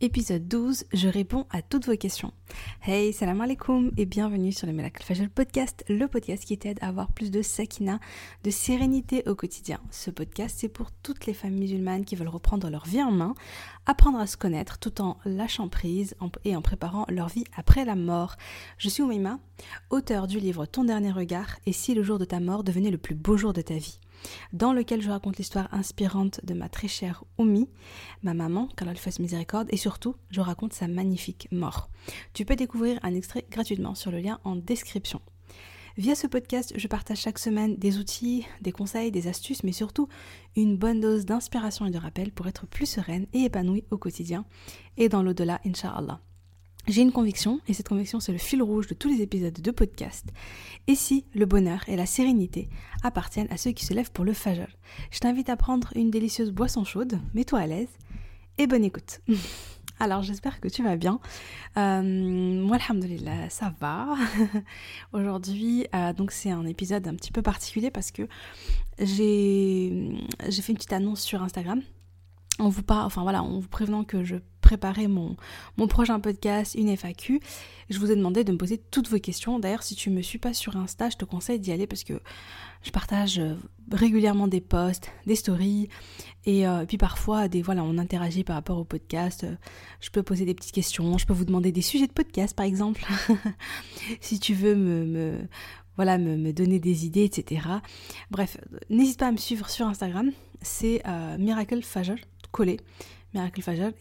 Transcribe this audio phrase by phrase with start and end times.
[0.00, 2.32] Épisode 12, je réponds à toutes vos questions.
[2.86, 6.86] Hey, salam alaikum et bienvenue sur le Miracle Fajr Podcast, le podcast qui t'aide à
[6.86, 7.98] avoir plus de sakina,
[8.44, 9.80] de sérénité au quotidien.
[9.90, 13.34] Ce podcast, c'est pour toutes les femmes musulmanes qui veulent reprendre leur vie en main,
[13.86, 17.96] apprendre à se connaître tout en lâchant prise et en préparant leur vie après la
[17.96, 18.36] mort.
[18.76, 19.40] Je suis Oumaima,
[19.90, 22.98] auteur du livre Ton dernier regard et si le jour de ta mort devenait le
[22.98, 23.98] plus beau jour de ta vie
[24.52, 27.68] dans lequel je raconte l'histoire inspirante de ma très chère Oumi,
[28.22, 31.90] ma maman, qu'Allah lui fasse miséricorde, et surtout, je raconte sa magnifique mort.
[32.32, 35.20] Tu peux découvrir un extrait gratuitement sur le lien en description.
[35.98, 40.08] Via ce podcast, je partage chaque semaine des outils, des conseils, des astuces, mais surtout
[40.54, 44.44] une bonne dose d'inspiration et de rappel pour être plus sereine et épanouie au quotidien
[44.96, 46.20] et dans l'au-delà, Inch'Allah.
[46.88, 49.70] J'ai une conviction, et cette conviction c'est le fil rouge de tous les épisodes de
[49.70, 50.24] podcast.
[50.86, 52.70] Et si le bonheur et la sérénité
[53.02, 54.68] appartiennent à ceux qui se lèvent pour le fajr
[55.10, 57.90] Je t'invite à prendre une délicieuse boisson chaude, mets-toi à l'aise,
[58.56, 59.20] et bonne écoute.
[60.00, 61.20] Alors j'espère que tu vas bien.
[61.76, 64.14] Euh, moi, alhamdoulilah, ça va.
[65.12, 68.22] Aujourd'hui, euh, donc c'est un épisode un petit peu particulier parce que
[68.98, 70.16] j'ai
[70.48, 71.82] fait une petite annonce sur Instagram
[72.58, 74.36] on vous parle, enfin voilà, en vous prévenant que je
[74.68, 75.34] préparais mon,
[75.78, 77.40] mon prochain podcast, une FAQ.
[77.88, 79.58] Je vous ai demandé de me poser toutes vos questions.
[79.58, 82.20] D'ailleurs, si tu me suis pas sur Insta, je te conseille d'y aller parce que
[82.82, 83.54] je partage euh,
[83.90, 85.88] régulièrement des posts, des stories,
[86.44, 89.46] et, euh, puis parfois des voilà, on interagit par rapport au podcast.
[90.00, 92.66] Je peux poser des petites questions, je peux vous demander des sujets de podcast par
[92.66, 93.06] exemple,
[94.20, 95.38] si tu veux me,
[95.96, 97.62] voilà, me, donner des idées, etc.
[98.30, 98.58] Bref,
[98.90, 100.30] n'hésite pas à me suivre sur Instagram,
[100.60, 102.16] c'est euh, Miracle Fajr,
[102.52, 102.76] collé,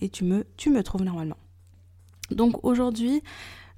[0.02, 1.38] Et tu me, tu me trouves normalement.
[2.32, 3.22] Donc aujourd'hui,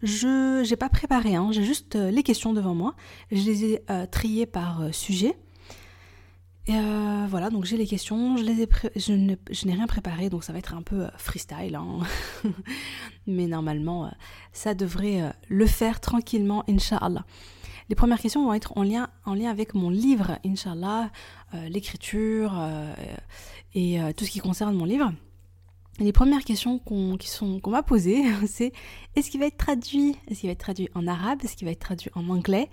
[0.01, 2.95] je n'ai pas préparé, hein, j'ai juste euh, les questions devant moi.
[3.31, 5.37] Je les ai euh, triées par euh, sujet.
[6.67, 6.77] Et
[7.27, 9.13] voilà, donc j'ai les questions, je les ai je,
[9.65, 11.73] n'ai rien préparé, donc ça va être un peu freestyle.
[11.73, 12.01] Hein.
[13.25, 14.11] Mais normalement,
[14.53, 17.25] ça devrait le faire tranquillement, Inch'Allah.
[17.89, 21.09] Les premières questions vont être en lien, en lien avec mon livre, Inch'Allah,
[21.69, 22.53] l'écriture
[23.73, 25.11] et tout ce qui concerne mon livre
[25.99, 27.17] les premières questions qu'on
[27.67, 28.71] m'a posées, c'est
[29.15, 30.15] est-ce qu'il va être traduit?
[30.27, 31.39] Est-ce qu'il va être traduit en arabe?
[31.43, 32.69] Est-ce qu'il va être traduit en anglais?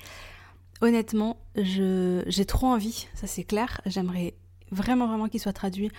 [0.81, 3.81] Honnêtement, j'ai trop envie, ça c'est clair.
[3.87, 4.35] J'aimerais
[4.71, 5.91] vraiment vraiment qu'il soit traduit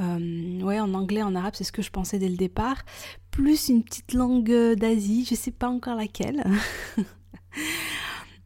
[0.00, 2.84] euh, ouais, en anglais, en arabe, c'est ce que je pensais dès le départ.
[3.30, 6.44] Plus une petite langue d'Asie, je sais pas encore laquelle.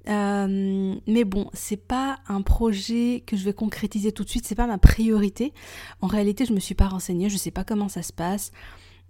[0.09, 4.55] Euh, mais bon, c'est pas un projet que je vais concrétiser tout de suite, c'est
[4.55, 5.53] pas ma priorité.
[6.01, 8.53] En réalité, je me suis pas renseignée, je sais pas comment ça se passe.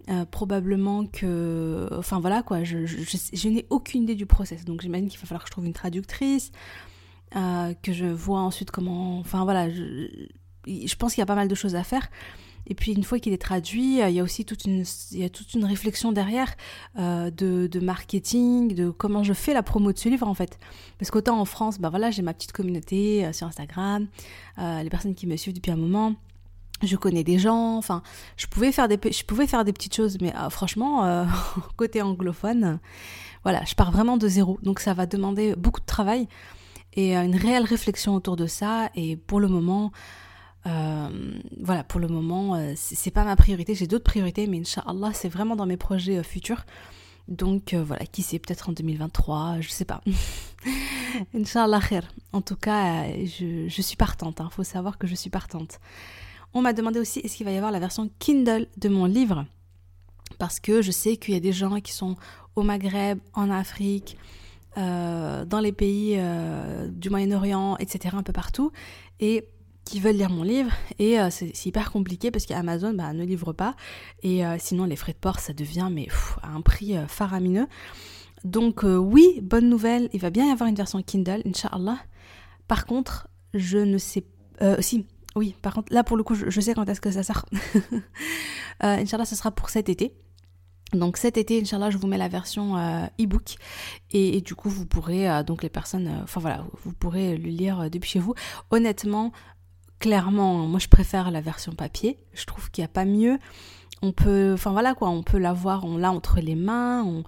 [0.09, 1.87] Euh, probablement que.
[1.91, 4.65] Enfin voilà quoi, je, n'ai aucune idée du process.
[4.65, 6.51] Donc j'imagine qu'il va falloir que je trouve une traductrice,
[7.35, 9.19] euh, que je vois ensuite comment.
[9.19, 12.09] Enfin voilà, je pense qu'il y a pas mal de choses à faire.
[12.67, 15.19] Et puis une fois qu'il est traduit, euh, il y a aussi toute une, il
[15.19, 16.55] y a toute une réflexion derrière
[16.99, 20.59] euh, de, marketing, de comment je fais la promo de ce livre en fait.
[20.99, 24.07] Parce qu'autant en France, bah voilà, j'ai ma petite communauté euh, sur Instagram,
[24.57, 26.15] les personnes qui me suivent depuis un moment.
[26.83, 28.01] Je connais des gens, enfin,
[28.37, 31.27] je pouvais faire des, je pouvais faire des petites choses, mais franchement,
[31.77, 32.79] côté anglophone,
[33.43, 34.59] voilà, je pars vraiment de zéro.
[34.63, 36.27] Donc ça va demander beaucoup de travail
[36.93, 38.89] et une réelle réflexion autour de ça.
[38.95, 39.91] Et pour le moment,
[40.67, 43.75] euh, voilà, pour le moment, euh, c'est pas ma priorité.
[43.75, 46.65] J'ai d'autres priorités, mais Inch'Allah, c'est vraiment dans mes projets euh, futurs.
[47.27, 50.01] Donc voilà, qui sait, peut-être en 2023, je sais pas.
[51.35, 52.03] Inch'Allah khair.
[52.33, 54.37] En tout cas, je, suis partante.
[54.39, 54.49] Il hein.
[54.51, 55.79] faut savoir que je suis partante.
[56.53, 59.45] On m'a demandé aussi est-ce qu'il va y avoir la version Kindle de mon livre?
[60.39, 62.17] Parce que je sais qu'il y a des gens qui sont
[62.55, 64.17] au Maghreb, en Afrique,
[64.75, 66.19] dans les pays
[66.89, 68.71] du Moyen-Orient, etc., un peu partout.
[69.19, 69.47] Et
[69.91, 73.51] qui veulent lire mon livre et euh, c'est hyper compliqué parce qu'Amazon bah, ne livre
[73.51, 73.75] pas
[74.23, 76.07] et euh, sinon les frais de port ça devient mais
[76.41, 77.67] à un prix euh, faramineux.
[78.45, 81.97] Donc oui, bonne nouvelle, il va bien y avoir une version Kindle, Inch'Allah.
[82.67, 84.23] Par contre, je ne sais...
[84.79, 87.45] si, oui, par contre, là pour le coup, je, sais quand est-ce que ça sort.
[88.79, 90.15] Inch'Allah, ce sera pour cet été.
[90.93, 92.77] Donc cet été, Inch'Allah, je vous mets la version
[93.21, 93.57] e-book
[94.09, 97.91] et, et, du coup vous pourrez, donc les personnes, enfin voilà, vous pourrez le lire
[97.91, 98.33] depuis chez vous.
[98.71, 99.31] Honnêtement,
[100.01, 102.17] clairement, moi je préfère la version papier.
[102.33, 103.39] Je trouve qu'il n'y a pas mieux.
[104.01, 107.23] On peut, enfin voilà quoi, on peut l'avoir, on l'a entre les mains, on,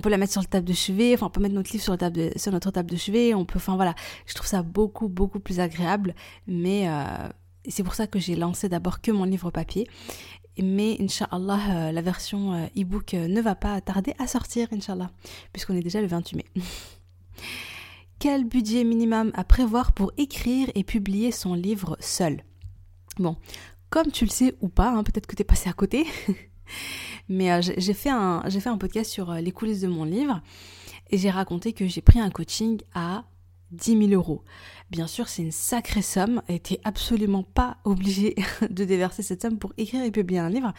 [0.00, 1.96] peut la mettre sur le table de chevet, enfin on peut mettre notre livre sur,
[2.36, 3.94] sur notre table de chevet, on peut, enfin voilà,
[4.26, 6.12] je trouve ça beaucoup beaucoup plus agréable,
[6.48, 7.04] mais euh,
[7.68, 9.86] c'est pour ça que j'ai lancé d'abord que mon livre papier.
[10.60, 15.12] Mais Inch'Allah, euh, la version euh, e-book ne va pas tarder à sortir, Inch'Allah,
[15.52, 16.44] puisqu'on est déjà le 28 mai.
[18.20, 22.44] Quel budget minimum à prévoir pour écrire et publier son livre seul?
[23.18, 23.38] Bon,
[23.88, 26.04] comme tu le sais ou pas, hein, peut-être que tu passé à côté,
[27.30, 28.42] mais j'ai fait, un,
[28.78, 30.42] podcast sur les coulisses de mon livre
[31.08, 33.24] et j'ai raconté que j'ai pris un coaching à
[33.70, 34.44] 10 000 euros.
[34.90, 38.34] Bien sûr, c'est une sacrée somme et t'es absolument pas obligé
[38.68, 40.74] de déverser cette somme pour écrire et publier un livre.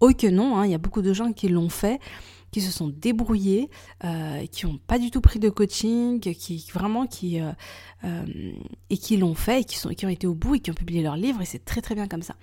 [0.00, 2.00] Oh que non, hein, il y a beaucoup de gens qui l'ont fait,
[2.50, 3.70] qui se sont débrouillés,
[4.04, 7.52] euh, qui n'ont pas du tout pris de coaching, qui vraiment qui euh,
[8.04, 8.24] euh,
[8.90, 10.74] et qui l'ont fait et qui sont qui ont été au bout et qui ont
[10.74, 12.34] publié leur livre et c'est très très bien comme ça.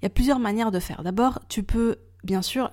[0.00, 1.02] Il y a plusieurs manières de faire.
[1.02, 2.70] D'abord, tu peux bien sûr,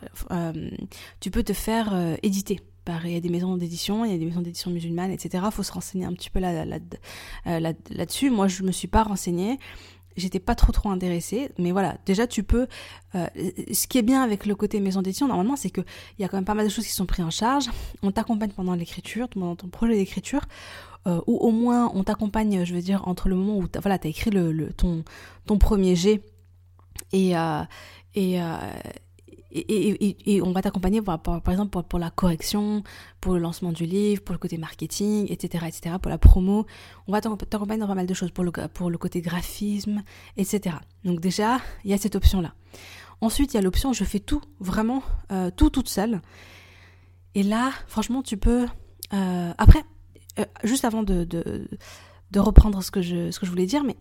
[1.20, 2.60] tu peux te faire éditer
[3.04, 5.44] il y a des maisons d'édition, il y a des maisons d'édition musulmanes, etc.
[5.48, 6.80] Il faut se renseigner un petit peu là, là,
[7.46, 9.58] là, dessus Moi, je me suis pas renseignée.
[10.18, 12.68] J'étais pas trop trop intéressée, mais voilà, déjà tu peux.
[13.16, 13.28] Euh,
[13.72, 15.82] ce qui est bien avec le côté maison d'édition, normalement, c'est que
[16.18, 17.70] il y a quand même pas mal de choses qui sont prises en charge.
[18.02, 20.42] On t'accompagne pendant l'écriture, pendant ton projet d'écriture,
[21.08, 23.98] euh, ou au moins on t'accompagne, je veux dire, entre le moment où tu voilà,
[24.02, 25.04] as écrit le, ton,
[25.46, 26.22] ton premier jet
[27.12, 27.34] et,
[28.16, 28.40] et,
[29.56, 32.84] et, on va t'accompagner par, exemple pour, la correction,
[33.22, 36.66] pour le lancement du livre, pour le côté marketing, etc., etc., pour la promo.
[37.08, 40.04] On va t'accompagner dans pas mal de choses, pour le, côté graphisme,
[40.38, 40.76] etc.
[41.04, 42.54] Donc déjà, il y a cette option-là.
[43.22, 46.22] Ensuite, il y a l'option je fais tout, vraiment, euh, tout toute seule.
[47.34, 48.66] Et là, franchement, tu peux...
[49.14, 49.84] Euh, après,
[50.40, 51.68] euh, juste avant de, de,
[52.32, 53.96] de, reprendre ce que, je, ce que je voulais dire, mais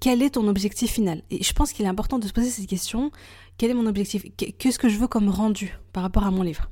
[0.00, 1.22] quel est ton objectif final?
[1.30, 3.10] Et je pense qu'il est important de se poser cette question.
[3.58, 4.24] Quel est mon objectif?
[4.36, 6.70] Qu'est-ce que je veux comme rendu par rapport à mon livre?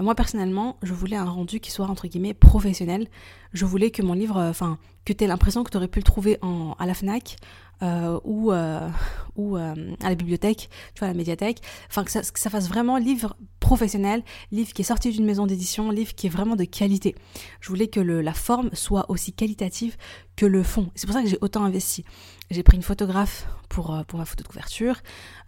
[0.00, 3.08] Moi personnellement, je voulais un rendu qui soit entre guillemets professionnel.
[3.52, 5.98] Je voulais que mon livre, euh, enfin, que tu aies l'impression que tu aurais pu
[5.98, 7.36] le trouver en, à la FNAC
[7.82, 8.88] euh, ou, euh,
[9.36, 11.62] ou à la bibliothèque, tu vois, à la médiathèque.
[11.88, 14.22] Enfin, que ça, que ça fasse vraiment livre professionnel,
[14.52, 17.14] livre qui est sorti d'une maison d'édition, livre qui est vraiment de qualité.
[17.60, 19.96] Je voulais que le, la forme soit aussi qualitative
[20.36, 20.90] que le fond.
[20.94, 22.04] C'est pour ça que j'ai autant investi.
[22.50, 24.96] J'ai pris une photographe pour, pour ma photo de couverture.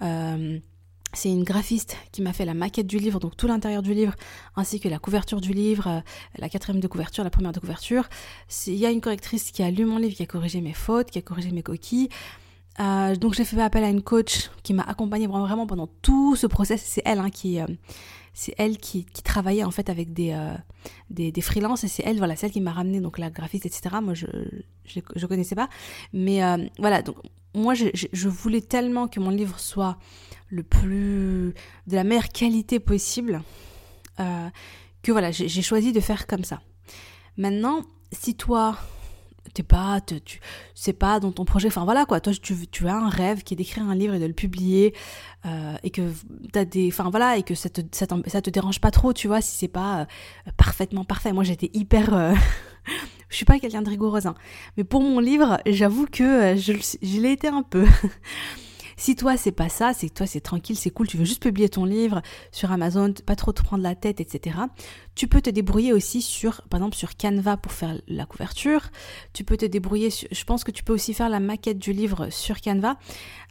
[0.03, 0.59] Euh,
[1.13, 4.15] c'est une graphiste qui m'a fait la maquette du livre, donc tout l'intérieur du livre,
[4.57, 6.01] ainsi que la couverture du livre, euh,
[6.39, 8.09] la quatrième de couverture, la première de couverture.
[8.67, 11.11] Il y a une correctrice qui a lu mon livre, qui a corrigé mes fautes,
[11.11, 12.09] qui a corrigé mes coquilles.
[12.79, 16.47] Euh, donc j'ai fait appel à une coach qui m'a accompagnée vraiment pendant tout ce
[16.47, 16.83] process.
[16.85, 17.67] C'est elle hein, qui, euh,
[18.33, 20.37] c'est elle qui, travaillait en fait avec des,
[21.11, 23.97] des freelances et c'est elle, voilà, celle qui m'a ramené donc la graphiste, etc.
[24.03, 24.27] Moi je
[24.87, 25.69] je connaissais pas,
[26.13, 26.41] mais
[26.79, 27.03] voilà.
[27.03, 27.17] Donc
[27.55, 29.99] moi je, je voulais tellement que mon livre soit
[30.51, 31.55] le plus
[31.87, 33.43] de la meilleure qualité possible
[34.19, 34.49] euh,
[35.03, 36.61] que voilà j'ai choisi de faire comme ça
[37.37, 37.83] maintenant
[38.13, 38.77] si toi
[39.55, 40.41] t'es pas tu
[40.75, 41.69] sais pas dans ton projet.
[41.69, 42.21] Enfin voilà quoi.
[42.21, 44.95] Toi tu, tu as un rêve qui est d'écrire un livre et de le publier
[45.47, 46.03] euh, et que
[46.53, 49.29] t'as des enfin voilà et que ça te ça, ça, te dérange pas trop tu
[49.29, 51.33] vois si c'est pas euh, parfaitement parfait.
[51.33, 52.11] Moi j'étais hyper
[53.29, 54.35] je suis pas quelqu'un de rigoureuse hein.
[54.77, 56.73] mais pour mon livre j'avoue que je,
[57.03, 57.87] je l'ai été un peu
[59.01, 61.43] Si toi c'est pas ça, c'est que toi c'est tranquille, c'est cool, tu veux juste
[61.43, 62.21] publier ton livre
[62.53, 64.59] sur Amazon, pas trop te prendre la tête, etc.
[65.15, 68.91] Tu peux te débrouiller aussi sur, par exemple, sur Canva pour faire la couverture.
[69.33, 72.29] Tu peux te débrouiller, je pense que tu peux aussi faire la maquette du livre
[72.29, 72.99] sur Canva.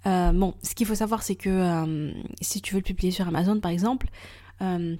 [0.05, 2.11] Euh, bon, ce qu'il faut savoir, c'est que euh,
[2.41, 4.05] si tu veux le publier sur Amazon, par exemple,
[4.61, 4.97] euh,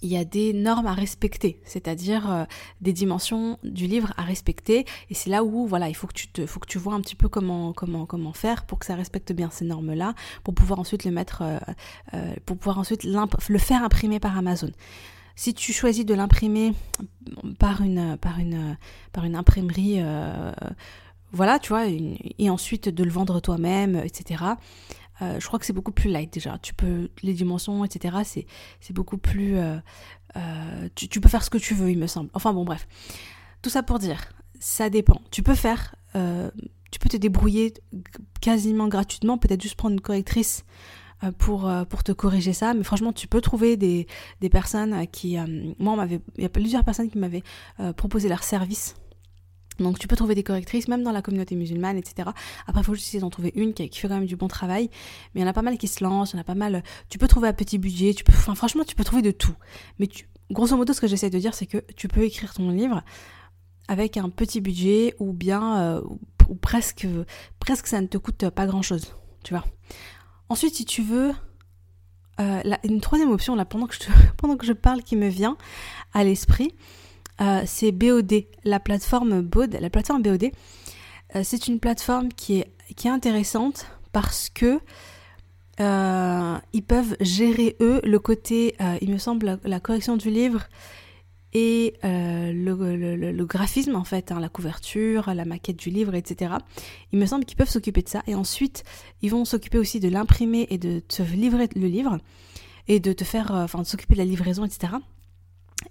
[0.00, 2.44] il y a des normes à respecter, c'est-à-dire euh,
[2.80, 4.84] des dimensions du livre à respecter.
[5.10, 7.16] Et c'est là où, voilà, il faut que tu faut que tu vois un petit
[7.16, 10.14] peu comment, comment, comment faire pour que ça respecte bien ces normes-là,
[10.44, 11.58] pour pouvoir ensuite le mettre, euh,
[12.14, 14.70] euh, pour pouvoir ensuite le faire imprimer par Amazon.
[15.34, 16.74] Si tu choisis de l'imprimer
[17.58, 18.76] par une, par une,
[19.12, 20.02] par une imprimerie,
[21.30, 24.42] voilà, tu vois, et ensuite de le vendre toi-même, etc.
[25.22, 26.58] Euh, je crois que c'est beaucoup plus light déjà.
[26.58, 28.46] Tu peux les dimensions, etc.
[28.80, 29.56] C'est beaucoup plus.
[29.56, 29.76] Euh,
[30.36, 32.30] euh, tu, tu, peux faire ce que tu veux, il me semble.
[32.34, 32.86] Enfin bon, bref.
[33.62, 34.20] Tout ça pour dire,
[34.60, 35.20] ça dépend.
[35.30, 37.74] Tu peux faire, tu peux te débrouiller
[38.40, 40.64] quasiment gratuitement, peut-être juste prendre une correctrice
[41.38, 42.74] pour pour te corriger ça.
[42.74, 44.06] Mais franchement, tu peux trouver des
[44.40, 45.36] des personnes qui,
[45.80, 47.42] moi, on m'avait, il y a plusieurs personnes qui m'avaient
[47.96, 48.94] proposé leur service
[49.78, 52.30] donc tu peux trouver des correctrices, même dans la communauté musulmane, etc.
[52.66, 54.90] Après, il faut juste essayer d'en trouver une qui, fait quand même du bon travail.
[55.34, 56.54] Mais il y en a pas mal qui se lancent, il y en a pas
[56.54, 56.82] mal...
[57.08, 59.54] Tu peux trouver à petit budget, tu peux, enfin, franchement, tu peux trouver de tout.
[59.98, 60.08] Mais
[60.50, 63.02] grosso modo, ce que j'essaie de dire, c'est que tu peux écrire ton livre
[63.86, 65.78] avec un petit budget ou bien...
[65.78, 66.02] Euh,
[66.48, 67.06] ou presque,
[67.60, 69.64] presque ça ne te coûte pas grand-chose, tu vois.
[70.48, 71.32] Ensuite, si tu veux...
[72.40, 74.00] Euh, une troisième option, là, pendant que, je
[74.36, 75.56] pendant que je parle, qui me vient
[76.14, 76.72] à l'esprit,
[77.40, 80.50] euh, c'est BOD, la plateforme BOD, la plateforme BOD.
[81.36, 82.72] Euh, c'est une plateforme qui est,
[83.06, 84.80] intéressante parce que
[85.78, 90.66] euh, ils peuvent gérer eux le côté, il me semble, la, correction du livre
[91.52, 96.54] et le, graphisme en fait, hein, la couverture, la maquette du livre, etc.
[97.12, 98.82] Il me semble qu'ils peuvent s'occuper de ça et ensuite
[99.22, 102.18] ils vont s'occuper aussi de l'imprimer et de te livrer le livre
[102.88, 104.94] et de te faire, de s'occuper de la livraison, etc.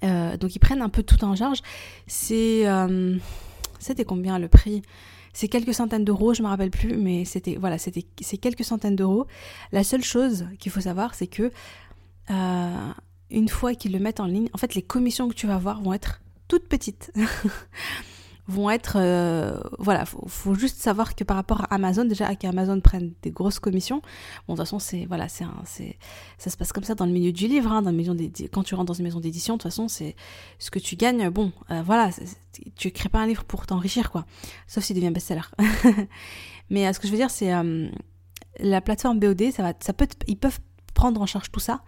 [0.04, 1.60] Euh, donc ils prennent un peu tout en charge.
[2.08, 2.66] C'est,
[3.80, 4.82] c'était combien le prix?
[5.34, 8.96] C'est quelques centaines d'euros, je me rappelle plus, mais c'était voilà, c'était c'est quelques centaines
[8.96, 9.28] d'euros.
[9.72, 11.52] La seule chose qu'il faut savoir, c'est que
[13.30, 15.82] une fois qu'ils le mettent en ligne, en fait, les commissions que tu vas avoir
[15.82, 17.12] vont être toutes petites.
[18.48, 22.80] vont être euh, voilà faut, faut juste savoir que par rapport à Amazon déjà qu'Amazon
[22.80, 24.02] prenne des grosses commissions
[24.48, 25.46] bon de toute façon c'est voilà c'est
[26.38, 27.92] ça se passe comme ça dans le milieu du livre hein, dans
[28.52, 30.16] quand tu rentres dans une maison d'édition de toute façon c'est
[30.60, 31.30] ce que tu gagnes.
[31.30, 32.10] Bon euh, voilà
[32.76, 34.26] tu crées pas un livre pour t'enrichir quoi
[34.68, 35.42] sauf s'il devient best-seller.
[36.70, 37.52] Mais euh, ce que je veux dire c'est
[38.60, 40.60] la plateforme BOD ça va ça peut ils peuvent
[40.98, 41.82] prendre en charge tout ça,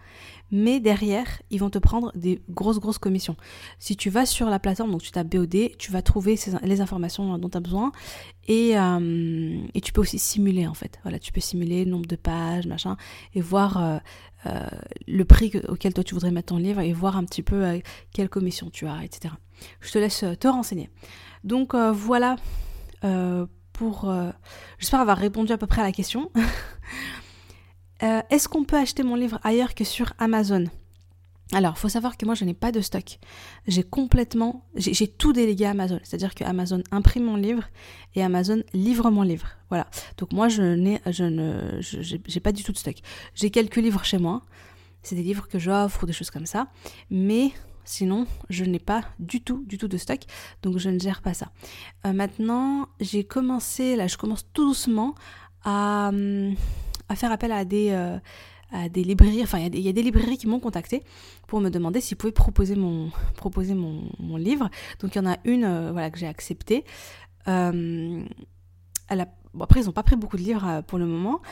[0.50, 3.36] mais derrière, ils vont te prendre des grosses, grosses commissions.
[3.78, 7.38] Si tu vas sur la plateforme, donc tu tapes BOD, tu vas trouver les informations
[7.38, 7.92] dont tu as besoin
[8.48, 10.98] et, euh, et, tu peux aussi simuler en fait.
[11.02, 12.96] Voilà, tu peux simuler le nombre de pages, machin,
[13.34, 13.98] et voir euh,
[14.46, 14.66] euh,
[15.06, 17.80] le prix auquel toi tu voudrais mettre ton livre et voir un petit peu
[18.12, 19.34] quelle commission tu as, etc.
[19.80, 20.90] Je te laisse te renseigner.
[21.44, 22.36] Donc voilà
[23.72, 24.12] pour...
[24.78, 26.30] J'espère avoir répondu à peu près à la question.
[28.02, 30.64] Euh, est-ce qu'on peut acheter mon livre ailleurs que sur Amazon?
[31.52, 33.18] Alors, faut savoir que moi, je n'ai pas de stock.
[33.66, 35.98] J'ai complètement, j'ai tout délégué à Amazon.
[36.04, 37.64] C'est-à-dire que Amazon imprime mon livre
[38.14, 39.48] et Amazon livre mon livre.
[39.68, 39.88] Voilà.
[40.16, 42.96] Donc moi, je n'ai, je ne, pas du tout de stock.
[43.34, 44.42] J'ai quelques livres chez moi.
[45.02, 46.68] C'est des livres que j'offre ou des choses comme ça.
[47.10, 47.50] Mais
[47.84, 50.20] sinon, je n'ai pas du tout, du tout de stock.
[50.62, 51.50] Donc je ne gère pas ça.
[52.06, 55.16] Euh, maintenant, j'ai commencé, là, je commence tout doucement
[55.64, 56.54] à hum,
[57.10, 58.18] à faire appel à des, euh,
[58.72, 59.42] à librairies.
[59.42, 61.02] Enfin, il y, a des librairies qui m'ont contacté
[61.48, 63.10] pour me demander s'ils pouvaient proposer mon,
[64.38, 64.70] livre.
[65.00, 66.84] Donc, il y en a une euh, voilà, que j'ai acceptée.
[67.48, 68.22] Euh,
[69.58, 71.42] après, ils n'ont pas pris beaucoup de livres pour le moment.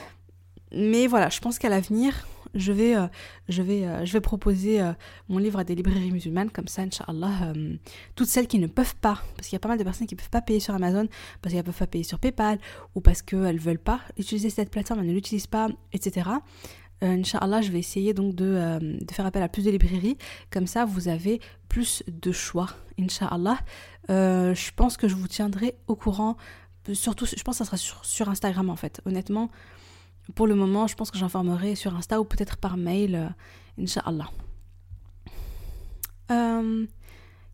[0.71, 3.07] Mais voilà, je pense qu'à l'avenir, je vais, euh,
[3.49, 4.93] je vais, euh, je vais proposer euh,
[5.29, 7.53] mon livre à des librairies musulmanes, comme ça, Inch'Allah,
[8.15, 10.15] toutes celles qui ne peuvent pas, parce qu'il y a pas mal de personnes qui
[10.15, 11.07] ne peuvent pas payer sur Amazon,
[11.43, 12.59] parce qu'elles ne peuvent pas payer sur PayPal,
[12.95, 16.31] ou parce qu'elles ne veulent pas utiliser cette plateforme, elles ne l'utilisent pas, etc.
[17.01, 18.59] Inch'Allah, je vais essayer donc de,
[19.13, 20.19] faire appel à plus de librairies,
[20.51, 23.59] comme ça vous avez plus de choix, Inch'Allah.
[24.09, 26.37] je pense que je vous tiendrai au courant,
[26.93, 29.51] surtout, je pense que ça sera sur, sur Instagram en fait, honnêtement
[30.35, 33.29] pour le moment, je pense que j'informerai sur Insta ou peut-être par mail, euh,
[33.83, 34.31] Inch'Allah.
[36.31, 36.87] Euh,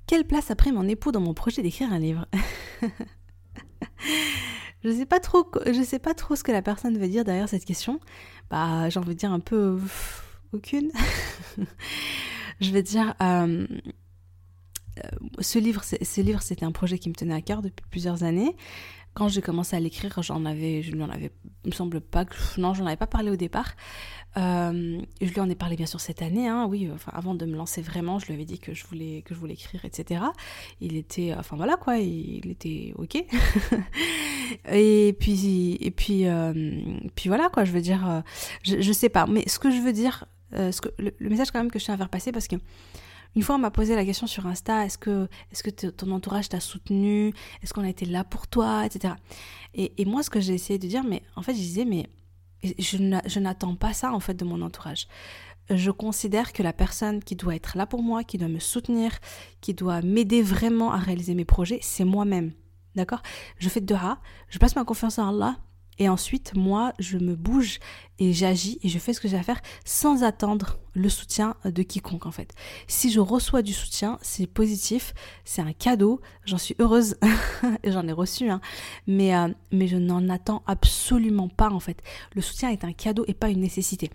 [0.07, 2.27] quelle place a pris mon époux dans mon projet d'écrire un livre?
[4.85, 5.07] Je sais
[5.85, 8.01] sais pas trop ce que la personne veut dire derrière cette question.
[8.51, 9.81] Bah, j'en veux dire un peu
[10.53, 10.91] aucune.
[12.61, 13.67] je vais dire, euh,
[15.59, 18.55] livre, ce livre, c'était un projet qui me tenait à cœur depuis plusieurs années
[19.15, 21.31] quand j'ai commencé à l'écrire, j'en avais, je n'en avais,
[21.65, 23.75] il me semble pas que, non, j'en avais pas parlé au départ.
[24.37, 27.47] Euh, je lui en ai parlé bien sûr cette année, hein, oui, enfin, avant de
[27.47, 30.25] me lancer vraiment, je lui avais dit que je voulais, que je voulais écrire, etc.
[30.81, 33.25] Il était, enfin voilà quoi, il, était ok.
[34.73, 36.53] et puis, et puis, euh,
[37.15, 38.21] puis voilà quoi, je veux dire, euh,
[38.65, 41.51] je, je sais pas, mais ce que je veux dire, ce que, le, le, message
[41.53, 42.57] quand même que je tiens à faire passer, parce que
[43.37, 46.49] une fois, on m'a posé la question sur Insta, est-ce que, est que ton entourage
[46.49, 47.33] t'a soutenu?
[47.63, 48.87] Est-ce qu'on a été là pour toi?
[48.87, 49.15] Etc.
[49.75, 52.07] Et, moi, ce que j'ai essayé de dire, mais en fait, je disais, mais
[52.63, 55.09] je n'attends pas ça, en fait, de mon entourage.
[55.71, 59.19] Je considère que la personne qui doit être là pour moi, qui doit me soutenir,
[59.61, 62.53] qui doit m'aider vraiment à réaliser mes projets, c'est moi-même.
[62.95, 63.23] D'accord?
[63.59, 65.57] Je fais de dua, je passe ma confiance en Allah,
[65.99, 67.79] et ensuite, moi, je me bouge
[68.19, 71.83] et j'agis et je fais ce que j'ai à faire sans attendre le soutien de
[71.83, 72.55] quiconque en fait.
[72.87, 75.13] Si je reçois du soutien, c'est positif,
[75.45, 77.17] c'est un cadeau, j'en suis heureuse
[77.85, 78.61] j'en ai reçu, hein.
[79.07, 82.03] mais, euh, mais je n'en attends absolument pas en fait.
[82.35, 84.11] Le soutien est un cadeau et pas une nécessité.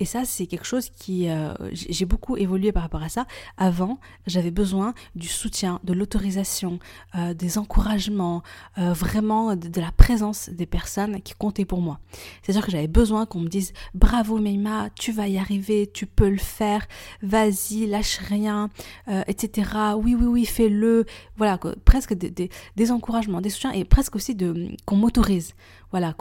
[0.00, 1.28] Et ça, c'est quelque chose qui...
[1.28, 3.26] Euh, j'ai beaucoup évolué par rapport à ça.
[3.56, 6.78] Avant, j'avais besoin du soutien, de l'autorisation,
[7.14, 8.42] euh, des encouragements,
[8.76, 12.00] vraiment de, de la présence des personnes qui comptaient pour moi.
[12.42, 16.28] C'est-à-dire que j'avais besoin qu'on me dise bravo Meima, tu vas y arriver, tu peux
[16.28, 16.86] le faire,
[17.22, 18.70] vas-y, lâche rien,
[19.08, 19.70] euh, etc.
[19.96, 21.04] Oui, oui, oui, fais-le.
[21.36, 25.54] Voilà, presque des, des, encouragements, des soutiens et presque aussi de qu'on m'autorise.
[25.90, 26.14] Voilà,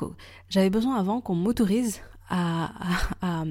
[0.50, 2.72] j'avais besoin avant qu'on m'autorise à,
[3.22, 3.44] à,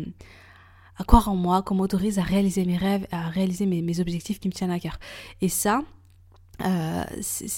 [0.98, 4.40] à, croire en moi, qu'on m'autorise à réaliser mes rêves, à réaliser mes, mes objectifs
[4.40, 4.98] qui me tiennent à cœur.
[5.40, 5.82] Et ça,
[6.64, 7.04] euh,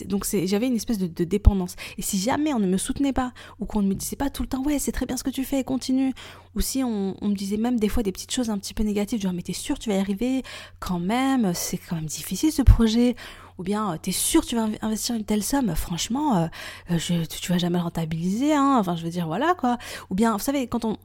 [0.06, 1.76] donc j'avais une espèce de, dépendance.
[1.98, 4.42] Et si jamais on ne me soutenait pas, ou qu'on ne me disait pas tout
[4.42, 6.12] le temps, ouais, c'est très bien ce que tu fais, continue,
[6.54, 9.20] ou si on, me disait même des fois des petites choses un petit peu négatives,
[9.20, 10.42] genre, mais t'es sûr tu vas y arriver,
[10.80, 13.16] quand même, c'est quand même difficile ce projet,
[13.58, 17.58] ou bien t'es sûr tu vas investir une telle somme, franchement, euh, je, tu vas
[17.58, 19.78] jamais rentabiliser, hein, enfin je veux dire, voilà quoi.
[20.10, 20.98] Ou bien, vous savez, quand on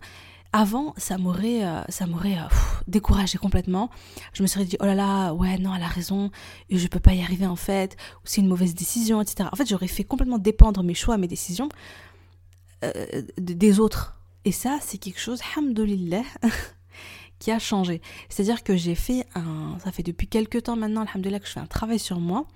[0.57, 2.47] avant, ça m'aurait, euh, ça m'aurait euh,
[2.87, 3.91] découragé complètement.
[4.33, 6.31] Je me serais dit, oh là là, ouais, non, elle a raison,
[6.71, 9.49] je peux pas y arriver en fait, ou c'est une mauvaise décision, etc.
[9.51, 11.69] En fait, j'aurais fait complètement dépendre mes choix, mes décisions
[12.83, 14.19] euh, des autres.
[14.45, 16.23] Et ça, c'est quelque chose, hamdoulilah,
[17.39, 18.01] qui a changé.
[18.27, 21.59] C'est-à-dire que j'ai fait un, ça fait depuis quelques temps maintenant, alhamdoulilah, que je fais
[21.59, 22.47] un travail sur moi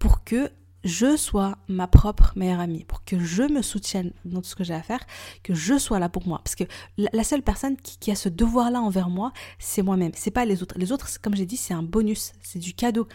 [0.00, 0.50] pour que
[0.84, 4.64] je sois ma propre meilleure amie, pour que je me soutienne dans tout ce que
[4.64, 5.00] j'ai à faire,
[5.42, 6.40] que je sois là pour moi.
[6.44, 6.64] Parce que
[6.96, 10.12] la seule personne qui, a ce devoir-là envers moi, c'est moi-même.
[10.14, 10.78] C'est pas les autres.
[10.78, 13.08] Les autres, comme j'ai dit, c'est un bonus, c'est du cadeau.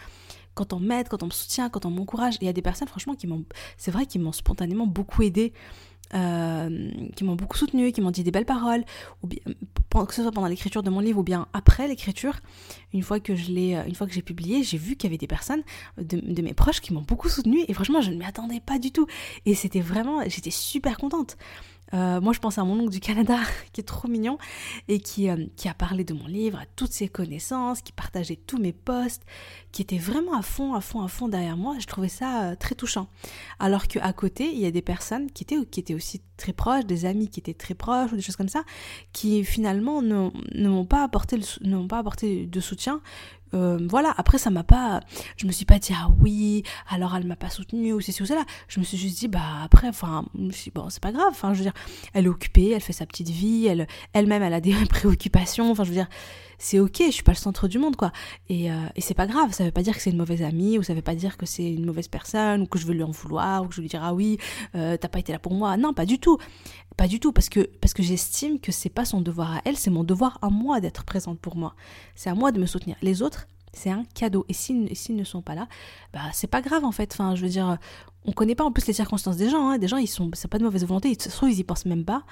[0.54, 2.88] Quand on m'aide, quand on me soutient, quand on m'encourage, il y a des personnes,
[2.88, 3.44] franchement, qui m'ont,
[3.78, 5.54] c'est vrai, qui m'ont spontanément beaucoup aidé.
[6.14, 8.84] Euh, qui m'ont beaucoup soutenu, qui m'ont dit des belles paroles,
[9.22, 9.38] ou bien,
[10.06, 12.34] que ce soit pendant l'écriture de mon livre ou bien après l'écriture,
[12.92, 15.10] une fois que je l'ai, euh, une fois que j'ai publié, j'ai vu qu'il y
[15.10, 15.62] avait des personnes
[15.96, 18.78] de, de mes proches qui m'ont beaucoup soutenu et franchement je ne m'y attendais pas
[18.78, 19.06] du tout
[19.46, 21.38] et c'était vraiment, j'étais super contente.
[21.94, 23.38] Euh, moi, je pense à mon oncle du Canada,
[23.72, 24.38] qui est trop mignon,
[24.88, 28.36] et qui, euh, qui a parlé de mon livre à toutes ses connaissances, qui partageait
[28.36, 29.22] tous mes posts,
[29.72, 31.76] qui était vraiment à fond, à fond, à fond derrière moi.
[31.78, 33.08] Je trouvais ça euh, très touchant.
[33.58, 36.86] Alors qu'à côté, il y a des personnes qui étaient, qui étaient aussi très proches,
[36.86, 38.64] des amis qui étaient très proches, ou des choses comme ça,
[39.12, 43.00] qui finalement ne, ne m'ont pas, pas apporté de soutien
[43.54, 45.00] euh, voilà, après ça m'a pas,
[45.36, 48.26] je me suis pas dit ah oui, alors elle m'a pas soutenue ou c'est ou
[48.26, 48.44] cela.
[48.68, 50.24] Je me suis juste dit bah après, enfin,
[50.74, 51.30] bon c'est pas grave.
[51.30, 51.74] Enfin je veux dire,
[52.14, 55.70] elle est occupée, elle fait sa petite vie, elle elle-même elle a des préoccupations.
[55.70, 56.08] Enfin je veux dire,
[56.62, 58.12] c'est ok, je suis pas le centre du monde quoi.
[58.48, 60.78] Et, euh, et c'est pas grave, ça veut pas dire que c'est une mauvaise amie
[60.78, 63.02] ou ça veut pas dire que c'est une mauvaise personne ou que je veux lui
[63.02, 64.38] en vouloir ou que je lui dire ah oui,
[64.76, 65.76] euh, t'as pas été là pour moi.
[65.76, 66.38] Non, pas du tout,
[66.96, 69.76] pas du tout parce que parce que j'estime que c'est pas son devoir à elle,
[69.76, 71.74] c'est mon devoir à moi d'être présente pour moi.
[72.14, 72.94] C'est à moi de me soutenir.
[73.02, 74.46] Les autres, c'est un cadeau.
[74.48, 75.66] Et s'ils ne sont pas là,
[76.12, 77.12] bah c'est pas grave en fait.
[77.12, 77.76] Enfin, je veux dire,
[78.24, 79.68] on connaît pas en plus les circonstances des gens.
[79.68, 79.78] Hein.
[79.78, 81.16] Des gens, ils sont, c'est pas de mauvaise volonté.
[81.18, 82.22] Soit ils y pensent même pas.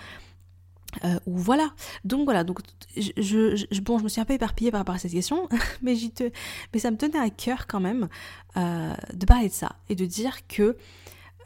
[1.04, 1.70] Euh, ou voilà.
[2.04, 2.44] Donc voilà.
[2.44, 2.60] Donc
[2.96, 5.48] je, bon, je me suis un peu éparpillée par rapport à cette question,
[5.82, 6.30] mais te,
[6.72, 8.08] mais ça me tenait à cœur quand même
[8.56, 10.76] euh, de parler de ça et de dire que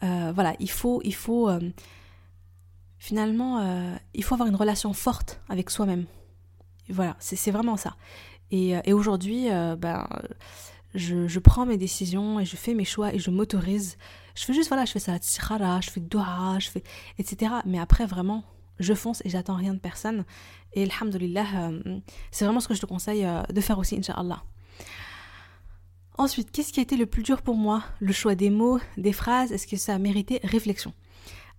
[0.02, 1.50] euh, voilà, il faut, il faut
[2.98, 6.06] finalement, il faut avoir une relation forte avec soi-même.
[6.88, 7.96] Voilà, c'est vraiment ça.
[8.50, 10.06] Et, et aujourd'hui, ben
[10.94, 13.96] je, je, prends mes décisions et je fais mes choix et je m'autorise.
[14.34, 16.82] Je fais juste, voilà, je fais ça, je fais doha, je fais,
[17.18, 17.52] etc.
[17.64, 18.44] Mais après, vraiment,
[18.78, 20.24] je fonce et j'attends rien de personne.
[20.72, 24.42] Et alhamdulillah, euh, c'est vraiment ce que je te conseille euh, de faire aussi, inshallah.
[26.16, 27.82] Ensuite, qu'est-ce qui a été le plus dur pour moi?
[28.00, 30.92] Le choix des mots, des phrases, est-ce que ça a mérité réflexion?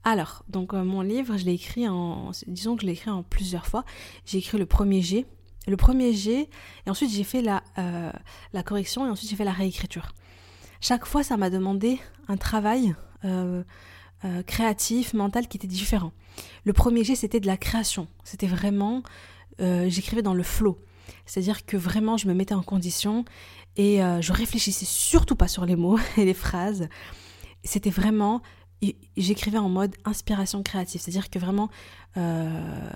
[0.03, 3.23] Alors, donc euh, mon livre, je l'ai écrit en, disons que je l'ai écrit en
[3.23, 3.83] plusieurs fois.
[4.25, 5.25] J'ai écrit le premier G,
[5.67, 6.49] le premier G,
[6.85, 7.63] et ensuite j'ai fait la,
[8.53, 10.13] la correction, et ensuite j'ai fait la réécriture.
[10.79, 12.93] Chaque fois, ça m'a demandé un travail
[14.47, 16.11] créatif, mental qui était différent.
[16.63, 18.07] Le premier G, c'était de la création.
[18.23, 19.03] C'était vraiment,
[19.61, 20.79] euh, j'écrivais dans le flow.
[21.25, 23.25] C'est-à-dire que vraiment, je me mettais en condition
[23.77, 26.87] et euh, je réfléchissais surtout pas sur les mots et les phrases.
[27.63, 28.41] C'était vraiment,
[29.17, 31.01] j'écrivais en mode inspiration créative.
[31.01, 31.69] C'est-à-dire que vraiment,
[32.17, 32.89] euh,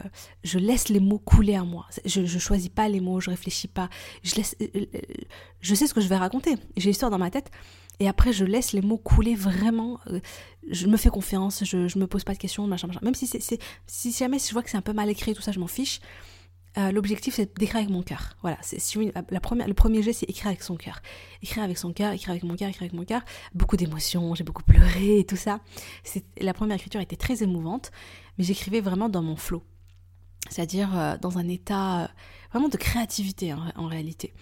[0.44, 1.88] je laisse les mots couler à moi.
[2.06, 3.89] Je, je choisis pas les mots, je réfléchis pas.
[4.24, 4.56] Je laisse,
[5.62, 6.56] je sais ce que je vais raconter.
[6.78, 7.52] J'ai l'histoire dans ma tête.
[8.00, 10.00] Et après, je laisse les mots couler vraiment.
[10.08, 10.20] Euh,
[10.70, 13.02] je me fais confiance, je, je me pose pas de questions, machin, machin.
[13.04, 15.52] Même si, c'est, si jamais je vois que c'est un peu mal écrit, tout ça,
[15.52, 16.00] je m'en fiche.
[16.78, 18.38] Euh, l'objectif, c'est d'écrire avec mon cœur.
[18.42, 18.80] Voilà, c'est,
[19.30, 21.02] la première, le premier geste, c'est écrire avec son cœur.
[21.42, 23.22] Écrire avec son cœur, écrire avec mon cœur, écrire avec mon cœur.
[23.54, 25.60] Beaucoup d'émotions, j'ai beaucoup pleuré et tout ça.
[26.04, 27.92] C'est, la première écriture était très émouvante,
[28.38, 29.64] mais j'écrivais vraiment dans mon flot.
[30.50, 32.10] C'est-à-dire euh, dans un état
[32.52, 34.34] vraiment de créativité en réalité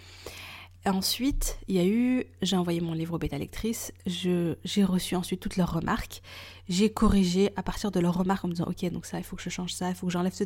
[0.86, 5.40] ensuite, il y a eu, j'ai envoyé mon livre aux bêta lectrices, j'ai reçu ensuite
[5.40, 6.22] toutes leurs remarques,
[6.68, 9.36] j'ai corrigé à partir de leurs remarques en me disant ok donc ça il faut
[9.36, 10.44] que je change ça, il faut que j'enlève ce,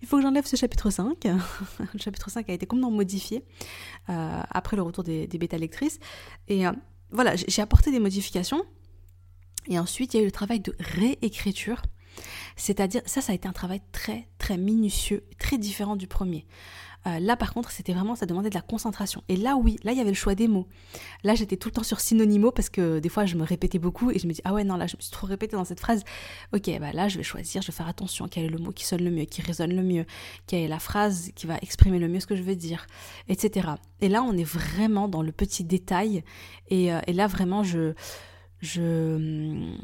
[0.00, 1.24] il faut que j'enlève ce chapitre 5.
[1.24, 3.44] le chapitre 5 a été complètement modifié
[4.08, 5.98] euh, après le retour des, bêta lectrices.
[6.48, 6.72] Et euh,
[7.10, 8.64] voilà j'ai apporté des modifications.
[9.68, 11.82] Et ensuite il y a eu le travail de réécriture,
[12.56, 16.44] c'est-à-dire ça ça a été un travail très très minutieux, très différent du premier.
[17.06, 19.22] Euh, là, par contre, c'était vraiment, ça demandait de la concentration.
[19.28, 20.66] Et là, oui, là, il y avait le choix des mots.
[21.22, 24.10] Là, j'étais tout le temps sur synonymo parce que des fois, je me répétais beaucoup
[24.10, 25.78] et je me dis, ah ouais, non, là, je me suis trop répétée dans cette
[25.78, 26.02] phrase.
[26.52, 28.84] Ok, bah là, je vais choisir, je vais faire attention, quel est le mot qui
[28.84, 30.06] sonne le mieux, qui résonne le mieux,
[30.48, 32.86] quelle est la phrase qui va exprimer le mieux ce que je veux dire,
[33.28, 33.68] etc.
[34.00, 36.24] Et là, on est vraiment dans le petit détail.
[36.68, 37.94] Et, euh, et là, vraiment, je.
[38.60, 39.76] je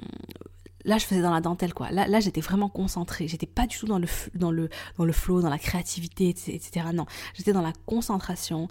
[0.89, 1.91] là je faisais dans la dentelle quoi.
[1.91, 3.29] Là, j'étais vraiment concentrée.
[3.29, 6.87] J'étais pas du tout dans le, dans le, dans le flow, dans la créativité, etc.
[6.93, 8.69] Non, j'étais dans la concentration,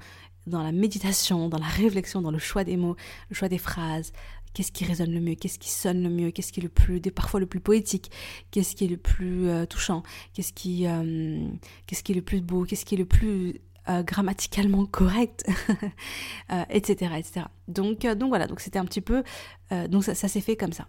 [0.47, 2.95] dans la méditation, dans la réflexion, dans le choix des mots,
[3.29, 4.11] le choix des phrases.
[4.53, 5.35] Qu'est-ce qui résonne le mieux?
[5.35, 6.31] Qu'est-ce qui sonne le mieux?
[6.31, 8.09] Qu'est-ce qui est le plus, parfois le plus poétique?
[8.49, 10.01] Qu'est-ce qui est le plus euh, touchant?
[10.33, 11.47] Qu'est-ce qui, euh,
[11.85, 12.63] qu'est-ce qui est le plus beau?
[12.63, 15.45] Qu'est-ce qui est le plus euh, grammaticalement correct,
[16.69, 17.45] etc., etc.
[17.67, 19.23] Donc, donc voilà, donc c'était un petit peu,
[19.89, 20.87] donc ça s'est fait comme ça.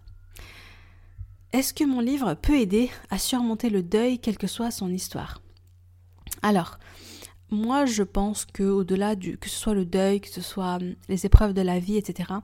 [1.52, 5.40] Est-ce que mon livre peut aider à surmonter le deuil, quelle que soit son histoire?
[6.42, 6.78] Alors,
[7.50, 10.94] moi je pense que au-delà du que ce soit le deuil, que ce soit hum,
[11.08, 12.34] les épreuves de la vie, etc.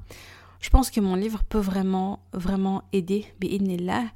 [0.61, 3.27] Je pense que mon livre peut vraiment vraiment aider,
[3.81, 4.11] là,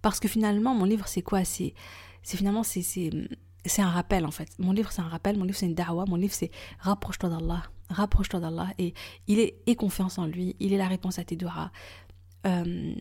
[0.00, 1.44] parce que finalement mon livre c'est quoi?
[1.44, 1.74] C'est
[2.22, 4.48] c'est finalement c'est c'est un rappel en fait.
[4.60, 7.64] Mon livre c'est un rappel, mon livre c'est une da'wa, mon livre c'est rapproche-toi d'Allah,
[7.88, 8.94] rapproche-toi d'Allah et
[9.26, 11.72] il est confiance en lui, il est la réponse à tes doigts.
[12.46, 12.94] Euh,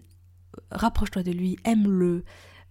[0.72, 2.24] rapproche-toi de lui, aime-le,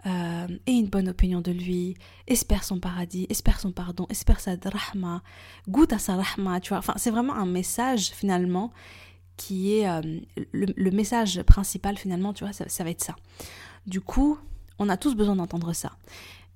[0.06, 1.96] euh, aie une bonne opinion de lui,
[2.28, 5.22] espère son paradis, espère son pardon, espère sa rahma,
[5.68, 6.78] goûte à sa rahma, tu vois.
[6.78, 8.72] Enfin, c'est vraiment un message finalement
[9.36, 10.20] qui est euh,
[10.52, 13.16] le, message principal finalement, tu vois, ça, va être ça.
[13.86, 14.38] Du coup,
[14.78, 15.92] on a tous besoin d'entendre ça.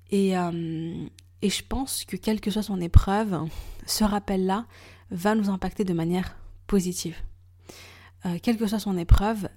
[0.09, 1.05] Et, euh,
[1.41, 3.47] et je pense que quelle que soit son épreuve,
[3.85, 4.65] ce rappel-là
[5.11, 7.17] va nous impacter de manière positive.
[8.41, 9.49] quelle que soit son épreuve,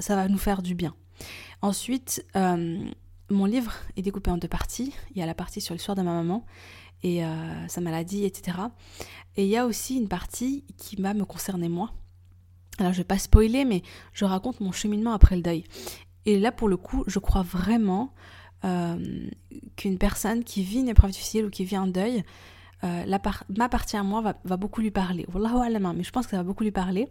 [0.00, 0.94] ça va nous faire du bien.
[1.62, 2.84] Ensuite, euh,
[3.30, 4.92] mon livre est découpé en deux parties.
[5.12, 6.44] Il y a la partie sur l'histoire de ma maman
[7.02, 8.58] et euh, sa maladie, etc.
[9.36, 11.92] Et il y a aussi une partie qui va me concerner moi.
[12.78, 13.82] Alors je vais pas spoiler, mais
[14.14, 15.64] je raconte mon cheminement après le deuil.
[16.24, 18.14] Et là, pour le coup, je crois vraiment
[18.64, 19.28] euh,
[19.76, 22.24] qu'une personne qui vit une épreuve difficile ou qui vit un deuil,
[22.82, 23.20] la
[23.54, 25.26] ma partie à moi va, beaucoup lui parler.
[25.34, 27.10] Wallahu mais je pense que ça va beaucoup lui parler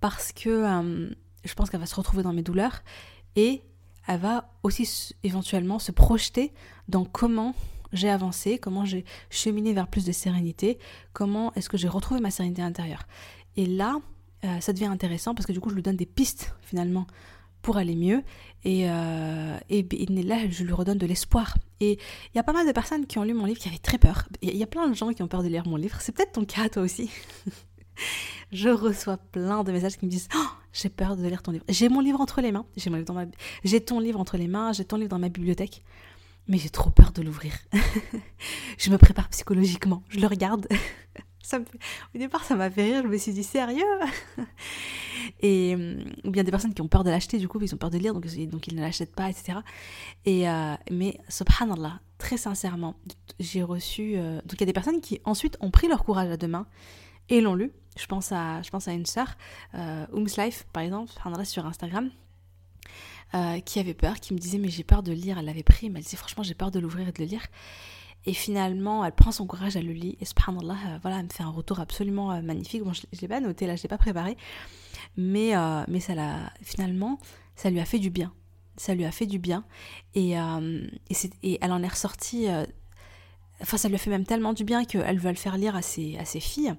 [0.00, 1.10] parce que
[1.44, 2.82] je pense qu'elle va se retrouver dans mes douleurs
[3.36, 3.62] et
[4.06, 6.52] elle va aussi éventuellement se projeter
[6.88, 7.54] dans comment
[7.92, 10.78] j'ai avancé, comment j'ai cheminé vers plus de sérénité,
[11.12, 13.06] comment est-ce que j'ai retrouvé ma sérénité intérieure.
[13.56, 13.96] Et là,
[14.44, 17.06] euh, ça devient intéressant parce que du coup, je lui donne des pistes finalement
[17.60, 18.22] pour aller mieux
[18.64, 19.82] et, euh, et,
[20.24, 21.56] là, je lui redonne de l'espoir.
[21.80, 23.78] Et il y a pas mal de personnes qui ont lu mon livre qui avaient
[23.78, 24.28] très peur.
[24.40, 26.00] Il y a plein de gens qui ont peur de lire mon livre.
[26.00, 27.10] C'est peut-être ton cas, toi aussi.
[28.52, 31.64] je reçois plein de messages qui me disent oh, j'ai peur de lire ton livre.
[31.68, 32.90] J'ai mon livre entre les mains, j'ai
[33.64, 35.82] j'ai ton livre entre les mains, j'ai ton livre dans ma bibliothèque,
[36.48, 37.52] mais j'ai trop peur de l'ouvrir.
[38.78, 40.66] je me prépare psychologiquement, je le regarde.
[42.14, 43.82] Au départ, ça m'a fait rire, je me suis dit sérieux?
[45.42, 45.76] Et
[46.24, 47.98] ou bien des personnes qui ont peur de l'acheter, du coup, ils ont peur de
[47.98, 49.58] lire, donc, donc ils ne l'achètent pas, etc.
[50.24, 52.94] Et, euh, mais subhanallah, très sincèrement,
[53.38, 54.14] j'ai reçu.
[54.16, 56.48] Euh, donc il y a des personnes qui ensuite ont pris leur courage à deux
[56.48, 56.66] mains
[57.28, 57.72] et l'ont lu.
[57.98, 59.36] Je pense à, je pense à une sœur,
[59.74, 60.06] euh,
[60.38, 61.12] Life par exemple,
[61.44, 62.10] sur Instagram,
[63.34, 65.38] euh, qui avait peur, qui me disait mais j'ai peur de lire.
[65.38, 67.42] Elle l'avait pris, mais elle disait franchement j'ai peur de l'ouvrir et de le lire.
[68.24, 71.30] Et finalement, elle prend son courage, elle le lit, et subhanallah, euh, voilà, elle me
[71.30, 72.82] fait un retour absolument euh, magnifique.
[72.84, 74.36] Bon, je ne l'ai pas noté là, je l'ai pas préparé,
[75.16, 75.52] mais,
[75.88, 76.14] mais ça
[76.62, 77.18] finalement,
[77.56, 78.32] ça lui a fait du bien.
[78.76, 79.64] Ça lui a fait du bien.
[80.14, 80.34] Et,
[81.42, 82.46] et elle en est ressortie
[83.62, 86.18] Enfin, ça lui fait même tellement du bien qu'elle veut le faire lire à ses,
[86.18, 86.74] à ses filles.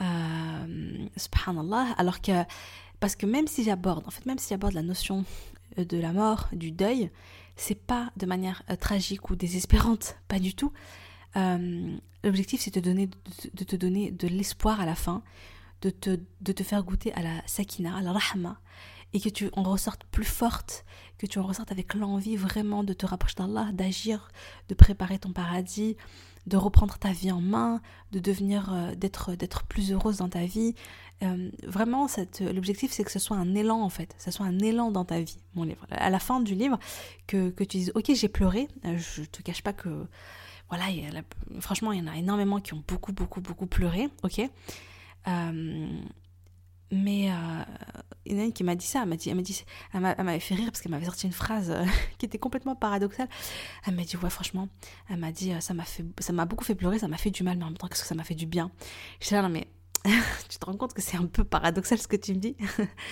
[0.00, 1.94] Euh, subhanallah.
[1.96, 2.32] Alors que,
[3.00, 5.24] parce que même si j'aborde, en fait, même si j'aborde la notion
[5.78, 7.10] euh, de la mort, du deuil,
[7.56, 10.72] c'est pas de manière euh, tragique ou désespérante, pas du tout.
[12.24, 15.22] L'objectif, c'est de, de, te donner de l'espoir à la fin,
[15.80, 18.60] de te, de te faire goûter à la sakina, à la rahma,
[19.14, 20.84] et que tu en ressortes plus forte,
[21.18, 24.30] que tu en ressortes avec l'envie vraiment de te rapprocher d'Allah, d'agir,
[24.68, 25.96] de préparer ton paradis,
[26.46, 30.44] de reprendre ta vie en main, de devenir, euh, d'être, d'être plus heureuse dans ta
[30.44, 30.74] vie.
[31.22, 32.08] Euh, vraiment,
[32.40, 35.20] l'objectif, c'est que ce soit un élan en fait, ce soit un élan dans ta
[35.20, 35.86] vie, mon livre.
[35.90, 36.78] À la fin du livre,
[37.26, 40.06] que, que tu dises, ok, j'ai pleuré, euh, je te cache pas que,
[40.68, 40.86] voilà,
[41.60, 44.40] franchement, il y en a énormément qui ont beaucoup, beaucoup, beaucoup pleuré, ok.
[46.92, 47.64] Mais euh,
[48.26, 50.40] il y en a une qui m'a dit ça, elle m'a dit, elle m'a m'avait
[50.40, 51.84] fait rire parce qu'elle m'avait sorti une phrase euh,
[52.18, 53.28] qui était complètement paradoxale.
[53.86, 54.68] Elle m'a dit ouais franchement,
[55.08, 57.30] elle m'a dit euh, ça m'a fait, ça m'a beaucoup fait pleurer, ça m'a fait
[57.30, 58.70] du mal, mais en même temps qu'est-ce que ça m'a fait du bien?
[59.20, 59.66] Je dis non mais
[60.50, 62.56] tu te rends compte que c'est un peu paradoxal ce que tu me dis?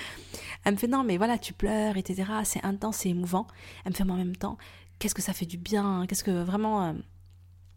[0.65, 2.31] elle me fait non mais voilà tu pleures etc.
[2.45, 3.47] C'est intense, c'est émouvant.
[3.87, 4.59] Elle me fait mais en même temps
[4.99, 6.95] qu'est-ce que ça fait du bien, qu'est-ce que vraiment...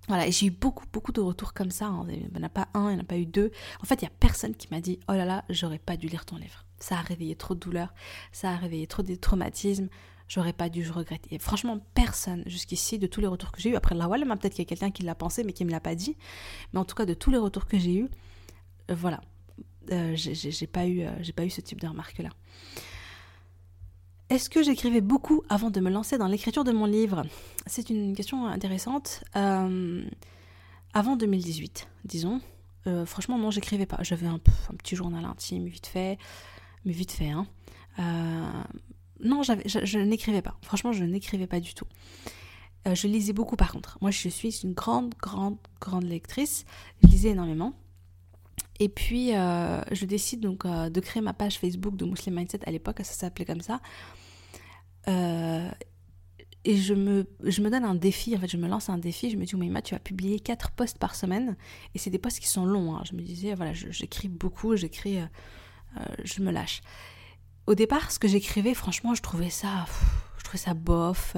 [0.08, 1.88] Voilà, j'ai eu beaucoup, beaucoup de retours comme ça.
[1.88, 2.06] Hein.
[2.10, 3.52] Il n'y en a pas un, il n'y en a pas eu deux.
[3.82, 6.08] En fait, il n'y a personne qui m'a dit Oh là là, j'aurais pas dû
[6.08, 6.66] lire ton livre.
[6.80, 7.94] Ça a réveillé trop de douleurs,
[8.34, 9.88] ça a réveillé trop de traumatismes,
[10.28, 11.26] j'aurais pas dû, je regrette.
[11.32, 14.54] Et franchement, personne jusqu'ici, de tous les retours que j'ai eu, après la Wallah, peut-être
[14.54, 16.18] qu'il y a quelqu'un qui l'a pensé, mais qui ne me l'a pas dit.
[16.74, 18.10] Mais en tout cas, de tous les retours que j'ai eu,
[18.92, 19.22] euh, voilà,
[19.92, 22.30] euh, j'ai pas, eu, euh, pas eu ce type de remarque-là.
[24.34, 27.24] Est-ce que j'écrivais beaucoup avant de me lancer dans l'écriture de mon livre?
[27.68, 29.24] C'est une question intéressante.
[29.36, 30.04] Euh,
[30.92, 32.42] avant 2018, disons.
[32.88, 34.00] Euh, franchement, non, j'écrivais pas.
[34.02, 36.18] J'avais un, petit journal intime, vite fait.
[36.84, 37.46] Mais vite fait, hein.
[38.00, 38.64] Euh,
[39.20, 40.58] non, je, n'écrivais pas.
[40.64, 41.86] Franchement, je n'écrivais pas du tout.
[42.92, 44.00] je lisais beaucoup par contre.
[44.02, 46.66] Moi, je suis une grande, grande, grande lectrice.
[47.04, 47.74] Je lisais énormément.
[48.80, 52.98] Et puis, je décide donc de créer ma page Facebook de Muslim Mindset à l'époque,
[53.04, 53.80] ça s'appelait comme ça.
[55.08, 55.70] Euh,
[56.66, 59.30] et je me, je me donne un défi, en fait, je me lance un défi.
[59.30, 61.58] Je me dis, Oumaima, tu vas publier 4 posts par semaine.
[61.94, 62.96] Et c'est des posts qui sont longs.
[62.96, 63.04] Hein.
[63.10, 65.26] Je me disais, voilà, j'écris beaucoup, j'écris, euh,
[66.00, 66.82] euh, je me lâche.
[67.68, 69.86] Au départ, ce que j'écrivais, franchement, je trouvais ça,
[70.38, 71.38] je trouvais ça bof,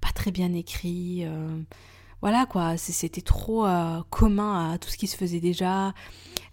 [0.00, 1.24] pas très bien écrit.
[2.22, 3.66] Voilà quoi, c'était trop
[4.10, 5.92] commun à tout ce qui se faisait déjà.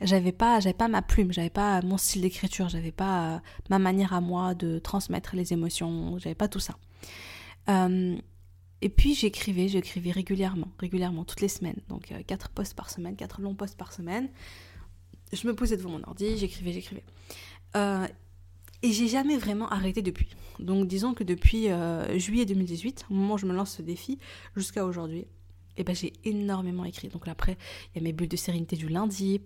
[0.04, 3.80] J'avais pas j'avais pas ma plume j'avais pas mon style d'écriture j'avais pas euh, ma
[3.80, 6.76] manière à moi de transmettre les émotions j'avais pas tout ça.
[7.69, 8.17] Euh,
[8.82, 11.80] et puis j'écrivais j'écrivais régulièrement régulièrement toutes les semaines.
[11.88, 14.30] Donc euh, quatre posts par semaine quatre longs posts par semaine.
[15.32, 17.04] Je me posais devant mon ordi j'écrivais j'écrivais.
[18.86, 20.28] Et j'ai jamais vraiment arrêté depuis.
[20.60, 21.69] Donc disons que depuis
[22.17, 24.19] juillet 2018 au moment où je me lance ce défi
[24.58, 25.26] jusqu'à aujourd'hui
[25.77, 27.57] eh ben j'ai énormément écrit donc là, après
[27.93, 29.41] il y a mes bulles de sérénité du lundi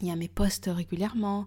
[0.00, 1.46] il y a mes posts régulièrement,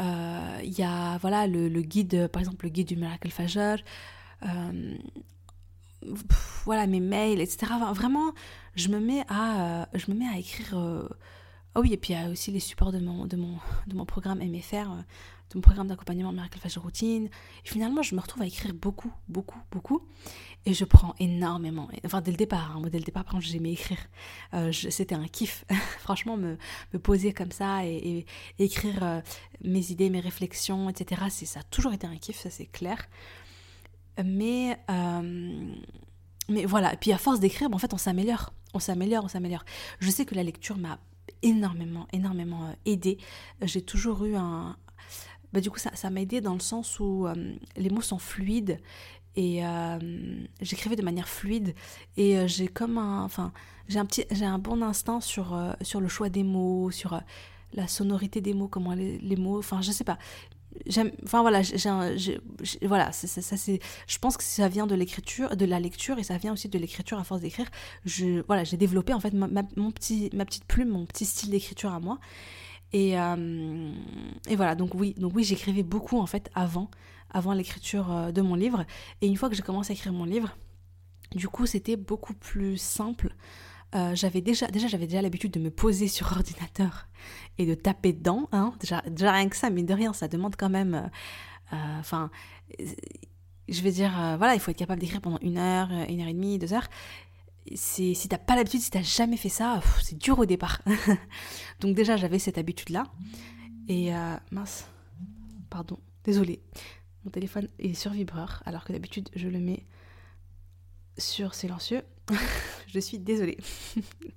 [0.00, 3.78] euh, il y a voilà le, guide, par exemple le guide du Miracle Fajr,
[4.44, 4.94] euh,
[6.64, 7.72] voilà mes mails, etc.
[7.92, 8.32] vraiment,
[8.74, 10.74] je me mets à, euh, je me mets à écrire.
[11.74, 13.94] ah oui, et puis il y a aussi les supports de mon, de mon, de
[13.94, 14.88] mon programme MFR,
[15.50, 17.26] de mon programme d'accompagnement Miracle Fajr Routine.
[17.64, 20.02] Et finalement, je me retrouve à écrire beaucoup, beaucoup, beaucoup.
[20.64, 21.88] Et je prends énormément.
[22.04, 23.98] Enfin, dès le départ, hein, dès le départ, par j'aimais écrire.
[24.54, 25.64] Euh, C'était un kiff.
[26.00, 26.56] Franchement, me,
[26.92, 28.26] me, poser comme ça et,
[28.58, 29.20] écrire euh,
[29.62, 31.22] mes idées, mes réflexions, etc.
[31.30, 33.06] Ça a toujours été un kiff, ça c'est clair.
[34.24, 35.74] Mais, euh,
[36.48, 36.94] mais voilà.
[36.94, 38.52] Et puis à force d'écrire, en fait, on s'améliore.
[38.74, 39.64] On s'améliore, on s'améliore.
[40.00, 40.98] Je sais que la lecture m'a
[41.42, 43.18] énormément, énormément aidé.
[43.62, 44.76] J'ai toujours eu un,
[45.52, 47.26] bah, du coup ça m'a aidé dans le sens où
[47.76, 48.78] les mots sont fluides
[49.36, 49.98] et euh,
[50.60, 51.74] j'écrivais de manière fluide
[52.16, 53.52] et euh, j'ai comme un enfin
[53.86, 57.20] j'ai un petit j'ai un bon instinct sur euh, sur le choix des mots sur
[57.74, 60.18] la sonorité des mots comment les, mots enfin je sais pas.
[61.24, 62.12] Enfin voilà j'ai ça,
[63.12, 66.52] ça, c'est je pense que ça vient de l'écriture de la lecture et ça vient
[66.52, 67.66] aussi de l'écriture à force d'écrire.
[68.04, 71.92] Je voilà j'ai développé en fait mon petit ma petite plume mon petit style d'écriture
[71.92, 72.18] à moi
[72.92, 76.88] et, et voilà donc oui donc oui j'écrivais beaucoup en fait avant
[77.30, 78.84] avant l'écriture euh, de mon livre.
[79.20, 80.56] Et une fois que j'ai commencé à écrire mon livre,
[81.34, 83.34] du coup, c'était beaucoup plus simple.
[83.94, 87.08] Euh, j'avais déjà, déjà j'avais déjà l'habitude de me poser sur ordinateur
[87.58, 88.48] et de taper dedans.
[88.52, 88.74] Hein.
[88.80, 91.10] Déjà, rien que ça, mais de rien, ça demande quand même.
[91.72, 92.30] Euh, enfin,
[93.68, 96.34] je vais dire, voilà, il faut être capable d'écrire pendant une heure, une heure et
[96.34, 96.88] demie, deux heures.
[97.74, 100.82] Si t'as pas l'habitude, si t'as jamais fait ça, c'est dur au départ.
[101.80, 103.04] Donc déjà, j'avais cette habitude-là.
[103.88, 104.10] Et
[104.50, 104.86] mince,
[105.70, 106.60] pardon, désolée.
[107.24, 109.84] Mon téléphone est sur vibreur, alors que d'habitude je le mets
[111.18, 112.02] sur silencieux.
[112.86, 113.58] je suis désolée.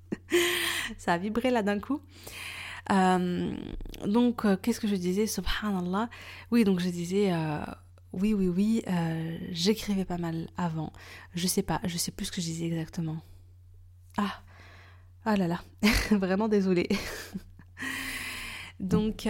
[0.97, 2.01] Ça a vibré là d'un coup.
[2.91, 3.55] Euh,
[4.05, 5.27] donc, euh, qu'est-ce que je disais?
[5.27, 6.09] Subhanallah.
[6.51, 7.31] Oui, donc je disais,
[8.13, 8.83] euh, oui, oui, oui,
[9.51, 10.91] j'écrivais pas mal avant.
[11.35, 13.17] Je sais pas, je sais plus ce que je disais exactement.
[14.17, 14.41] Ah,
[15.25, 15.61] ah là là,
[16.11, 16.89] vraiment désolée.
[18.79, 19.27] donc,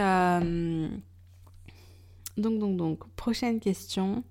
[2.37, 4.23] donc, donc, donc, prochaine question.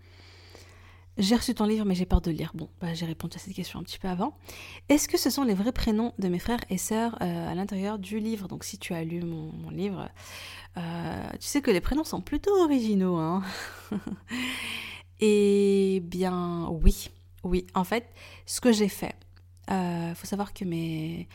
[1.18, 2.52] J'ai reçu ton livre, mais j'ai peur de lire.
[2.54, 4.38] Bon, bah, j'ai répondu à cette question un petit peu avant.
[4.88, 7.98] Est-ce que ce sont les vrais prénoms de mes frères et sœurs euh, à l'intérieur
[7.98, 8.46] du livre?
[8.46, 10.08] Donc, si tu as lu mon, livre,
[10.76, 13.16] euh, tu sais que les prénoms sont plutôt originaux.
[13.16, 13.42] Hein
[15.20, 17.10] et bien, oui.
[17.42, 18.08] Oui, en fait,
[18.46, 19.16] ce que j'ai fait,
[19.72, 21.28] euh, faut savoir que mes.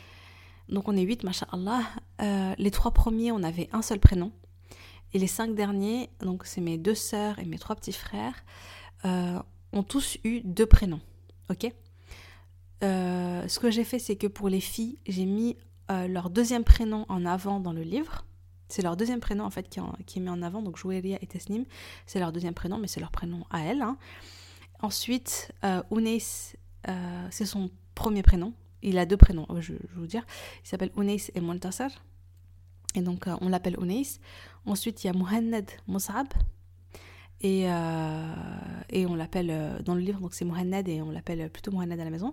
[0.70, 1.82] Donc, on est huit, machallah.
[2.56, 4.32] les trois premiers, on avait un seul prénom.
[5.12, 8.34] Et les cinq derniers, donc c'est mes deux sœurs et mes trois petits frères,
[9.04, 9.38] euh,
[9.74, 11.00] ont tous eu deux prénoms.
[11.50, 11.70] Ok?
[12.82, 15.56] Euh, Ce que j'ai fait, c'est que pour les filles, j'ai mis
[15.90, 18.24] euh, leur deuxième prénom en avant dans le livre.
[18.68, 20.62] C'est leur deuxième prénom en fait qui, est mis en avant.
[20.62, 21.64] Donc Joueria et Tesnim,
[22.06, 23.82] c'est leur deuxième prénom, mais c'est leur prénom à elles.
[23.82, 23.98] Hein.
[24.80, 25.52] Ensuite,
[25.90, 26.56] Ounès
[27.30, 28.52] c'est son premier prénom.
[28.82, 30.24] Il a deux prénoms, je, vais vous dire.
[30.62, 31.88] Il s'appelle Unais et Montasser.
[32.94, 34.02] Et donc, on l'appelle Unais.
[34.66, 36.28] Ensuite, il y a Mohannad Mus'ab.
[37.40, 37.64] Et,
[38.90, 42.04] et on l'appelle, dans le livre, donc c'est Mohannad et on l'appelle plutôt Mohannad à
[42.04, 42.32] la maison.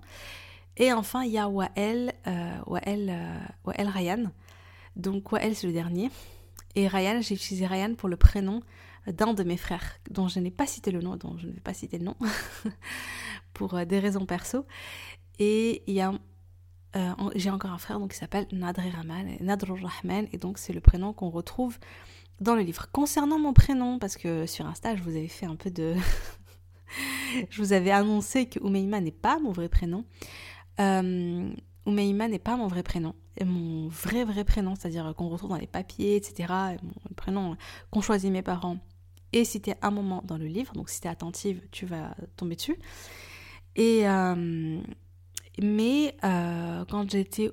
[0.78, 2.14] Et enfin, il y a Wael,
[2.66, 3.12] Wael,
[3.78, 4.24] Ryan.
[4.96, 6.10] Donc Wael, c'est le dernier.
[6.76, 8.62] Et Ryan, j'ai utilisé Ryan pour le prénom
[9.08, 11.60] d'un de mes frères, dont je n'ai pas cité le nom, dont je ne vais
[11.60, 12.16] pas citer le nom,
[13.54, 14.66] pour euh, des raisons perso.
[15.40, 20.74] Et euh, j'ai encore un frère donc, qui s'appelle Nadri Rahman, Rahman, et donc c'est
[20.74, 21.80] le prénom qu'on retrouve
[22.42, 22.88] dans le livre.
[22.92, 25.96] Concernant mon prénom, parce que sur Insta, je vous avais fait un peu de...
[27.50, 30.04] je vous avais annoncé que Oumeima n'est pas mon vrai prénom.
[30.80, 31.50] Euh,
[31.86, 33.16] Oumeima n'est pas mon vrai prénom.
[33.38, 36.54] Et mon vrai vrai prénom, c'est-à-dire qu'on retrouve dans les papiers, etc.
[36.84, 37.56] Mon prénom
[37.90, 38.78] qu'ont choisi mes parents
[39.34, 40.74] et cité un moment dans le livre.
[40.74, 42.78] Donc si tu es attentive, tu vas tomber dessus.
[43.76, 44.82] Et euh,
[45.62, 47.06] mais euh, quand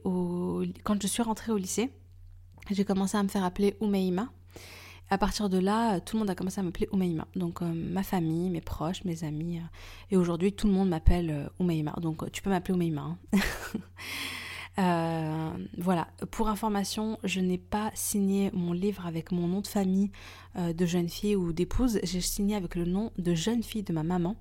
[0.05, 1.93] au quand je suis rentrée au lycée,
[2.71, 4.29] j'ai commencé à me faire appeler Oumeima.
[5.11, 7.27] À partir de là, tout le monde a commencé à m'appeler Oumeima.
[7.35, 9.61] Donc euh, ma famille, mes proches, mes amis.
[10.11, 11.95] et aujourd'hui, tout le monde m'appelle Oumeima.
[12.01, 13.03] Donc tu peux m'appeler Oumeima.
[13.03, 13.19] Hein.
[14.79, 20.13] Euh, voilà, pour information, je n'ai pas signé mon livre avec mon nom de famille
[20.57, 23.93] euh, de jeune fille ou d'épouse, j'ai signé avec le nom de jeune fille de
[23.93, 24.37] ma maman,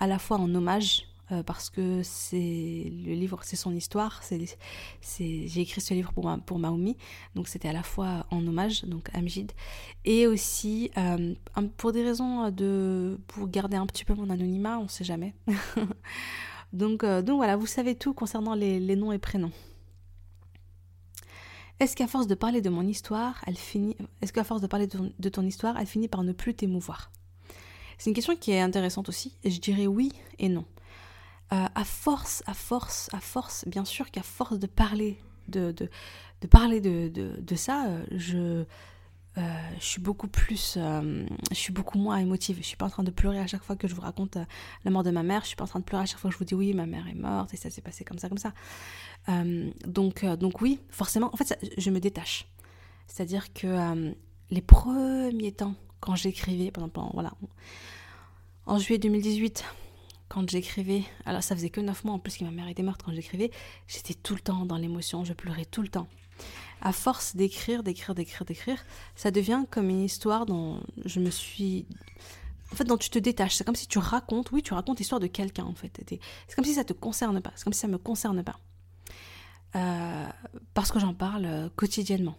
[0.00, 5.60] à la fois en hommage euh, parce que c'est le livre, c'est son histoire, j'ai
[5.60, 6.96] écrit ce livre pour, pour Maoumi,
[7.34, 9.52] donc c'était à la fois en hommage, donc Amjid,
[10.04, 10.90] et aussi
[11.76, 15.34] pour des raisons de, pour garder un petit peu mon anonymat, on sait jamais.
[16.72, 19.52] Donc, euh, donc voilà, vous savez tout concernant les, noms et prénoms.
[21.80, 24.86] Est-ce qu'à force de parler de mon histoire, elle finit Est-ce qu'à force de parler
[24.86, 27.10] de ton, histoire, elle finit par ne plus t'émouvoir?
[27.98, 29.36] C'est une question qui est intéressante aussi.
[29.44, 30.64] Et je dirais oui et non.
[31.52, 36.46] Euh, à force, à force, à force, bien sûr qu'à force de parler de, de,
[36.46, 38.64] parler de, de ça, euh, je
[39.38, 39.40] euh,
[39.78, 42.58] je suis beaucoup plus, je suis beaucoup moins émotive.
[42.58, 44.38] Je suis pas en train de pleurer à chaque fois que je vous raconte
[44.84, 45.42] la mort de ma mère.
[45.42, 46.74] Je suis pas en train de pleurer à chaque fois que je vous dis oui,
[46.74, 48.52] ma mère est morte et ça s'est passé comme ça, comme ça.
[49.86, 52.46] donc, donc oui, forcément, en fait, je me détache.
[53.06, 54.12] C'est-à-dire que
[54.50, 57.32] les premiers temps, quand j'écrivais, par exemple, voilà,
[58.66, 59.64] en juillet 2018,
[60.32, 63.02] quand j'écrivais, alors ça faisait que 9 mois en plus que ma mère était morte
[63.02, 63.50] quand j'écrivais,
[63.86, 66.08] j'étais tout le temps dans l'émotion, je pleurais tout le temps
[66.80, 71.86] à force d'écrire, d'écrire, d'écrire, d'écrire, ça devient comme une histoire dont je me suis...
[72.72, 73.54] En fait, dont tu te détaches.
[73.54, 76.02] C'est comme si tu racontes, oui, tu racontes l'histoire de quelqu'un, en fait.
[76.48, 77.52] C'est comme si ça te concerne pas.
[77.54, 78.58] C'est comme si ça me concerne pas.
[79.76, 80.26] Euh,
[80.72, 82.34] parce que j'en parle euh, quotidiennement.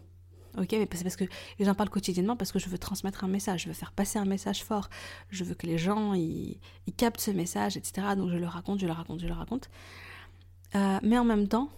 [0.58, 1.26] Ok, mais c'est parce que
[1.60, 4.26] j'en parle quotidiennement parce que je veux transmettre un message, je veux faire passer un
[4.26, 4.90] message fort,
[5.30, 6.60] je veux que les gens ils,
[6.96, 8.08] captent ce message, etc.
[8.16, 9.70] Donc je le raconte, je le raconte, je le raconte.
[10.76, 11.70] Euh, mais en même temps,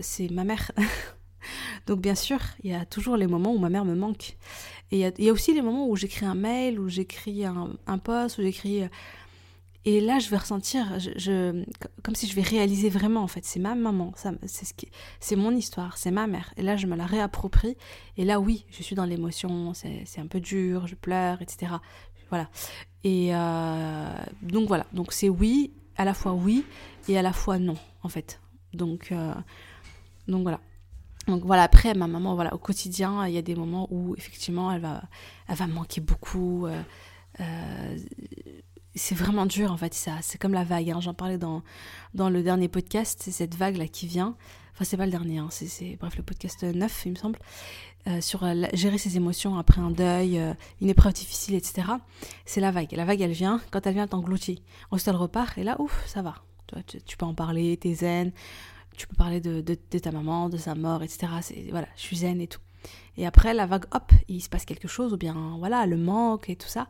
[0.00, 0.72] c'est ma mère
[1.86, 4.36] Donc bien sûr, il y a toujours les moments où ma mère me manque.
[4.90, 8.38] Et il y, a aussi les moments où j'écris un mail, où j'écris un, post,
[8.38, 8.84] où j'écris...
[9.88, 11.64] Et là, je vais ressentir, je,
[12.02, 14.12] comme si je vais réaliser vraiment, en fait, c'est ma maman,
[14.44, 14.66] c'est
[15.20, 16.52] ce mon histoire, c'est ma mère.
[16.56, 17.76] Et là, je me la réapproprie.
[18.16, 21.74] Et là, oui, je suis dans l'émotion, c'est un peu dur, je pleure, etc.
[22.30, 22.50] Voilà.
[23.04, 26.64] Et euh, donc voilà, donc c'est oui, à la fois oui
[27.06, 28.40] et à la fois non, en fait.
[28.74, 29.32] Donc, euh,
[30.26, 30.58] donc voilà.
[31.28, 34.72] Donc voilà, après, ma maman, voilà, au quotidien, il y a des moments où effectivement,
[34.72, 35.04] elle va,
[35.46, 36.66] elle va manquer beaucoup.
[36.66, 37.96] Euh,
[38.96, 40.90] c'est vraiment dur en fait, ça, c'est comme la vague.
[40.90, 41.00] Hein.
[41.00, 41.62] J'en parlais dans,
[42.14, 44.36] dans le dernier podcast, c'est cette vague là qui vient.
[44.72, 45.48] Enfin, c'est pas le dernier, hein.
[45.50, 47.38] c'est, bref, le podcast 9, il me semble,
[48.08, 50.38] euh, sur gérer ses émotions après un deuil,
[50.82, 51.92] une épreuve difficile, etc.
[52.44, 52.92] C'est la vague.
[52.92, 54.62] La vague, elle vient, quand elle vient, t'engloutit.
[54.90, 56.34] Ensuite, elle repart, et là, ouf, ça va.
[56.86, 58.32] Tu, tu peux en parler, t'es zen,
[58.96, 61.28] tu peux parler de, de, ta maman, de sa mort, etc.
[61.42, 62.60] C'est, voilà, je suis zen et tout.
[63.16, 66.50] Et après, la vague, hop, il se passe quelque chose, ou bien, voilà, le manque
[66.50, 66.86] et tout ça.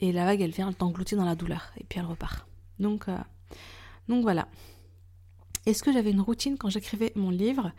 [0.00, 1.72] Et la vague, elle vient t'engloutir dans la douleur.
[1.78, 2.46] Et puis elle repart.
[2.78, 3.16] Donc, euh,
[4.08, 4.48] donc voilà.
[5.66, 7.72] Est-ce que j'avais une routine quand j'écrivais mon livre?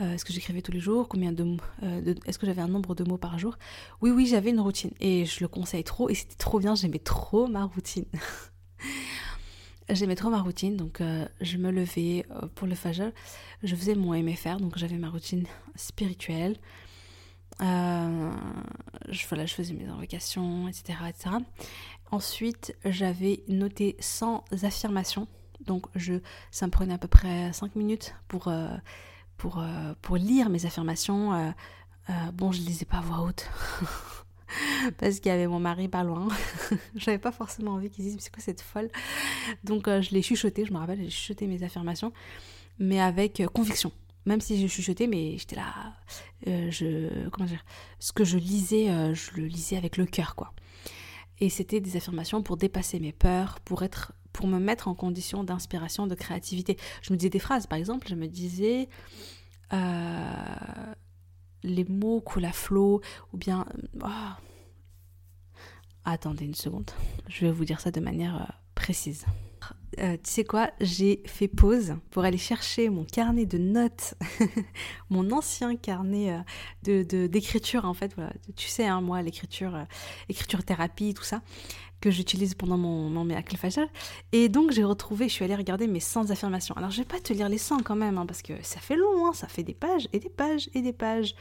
[0.00, 1.08] Euh, Est-ce que j'écrivais tous les jours?
[1.08, 3.58] Combien de, euh, Est-ce que j'avais un nombre de mots par jour?
[4.00, 4.92] Oui, oui, j'avais une routine.
[5.00, 6.08] Et je le conseille trop.
[6.08, 6.74] Et c'était trop bien.
[6.74, 8.06] J'aimais trop ma routine.
[9.90, 11.02] J'aimais trop ma routine, donc
[11.40, 13.10] je me levais pour le fajr,
[13.62, 15.44] je faisais mon MFR, donc j'avais ma routine
[15.74, 16.56] spirituelle.
[17.62, 18.30] Euh,
[19.08, 20.98] je, faisais mes invocations, etc.
[21.08, 21.36] etc.
[22.10, 25.28] Ensuite, j'avais noté 100 affirmations,
[25.66, 26.14] donc je,
[26.50, 28.52] ça me prenait à peu près 5 minutes pour,
[29.36, 29.64] pour,
[30.02, 31.54] pour lire mes affirmations.
[32.34, 33.48] bon, je ne lisais pas à voix haute.
[34.98, 36.28] parce qu'il y avait mon mari pas loin.
[36.96, 38.90] J'avais pas forcément envie qu'ils disent c'est quoi cette folle?
[39.64, 42.12] Donc euh, je l'ai chuchoté, je me rappelle, j'ai chuchoté mes affirmations,
[42.78, 43.92] mais avec euh, conviction.
[44.26, 45.94] Même si j'ai chuchoté, mais j'étais là,
[46.46, 47.64] euh, je comment dire,
[47.98, 50.52] ce que je lisais, je le lisais avec le cœur quoi.
[51.40, 55.42] Et c'était des affirmations pour dépasser mes peurs, pour être, pour me mettre en condition
[55.42, 56.76] d'inspiration, de créativité.
[57.02, 58.88] Je me disais des phrases, par exemple, je me disais
[61.64, 63.00] les mots coulent à flot,
[63.32, 63.64] ou bien...
[64.04, 64.08] Oh.
[66.04, 66.90] Attendez une seconde,
[67.28, 69.24] je vais vous dire ça de manière euh, précise.
[69.98, 74.14] Euh, tu sais quoi, j'ai fait pause pour aller chercher mon carnet de notes,
[75.10, 76.32] mon ancien carnet
[76.86, 78.14] euh, de d'écriture en fait.
[78.56, 79.76] Tu sais, hein, moi, l'écriture,
[80.28, 81.42] écriture thérapie, tout ça
[82.02, 83.88] que j'utilise pendant mon, mon miracle facial.
[84.32, 86.76] Et donc j'ai retrouvé, je suis allée regarder mes 100 affirmations.
[86.76, 88.96] Alors je vais pas te lire les 100 quand même, hein, parce que ça fait
[88.96, 91.34] long, hein, ça fait des pages et des pages et des pages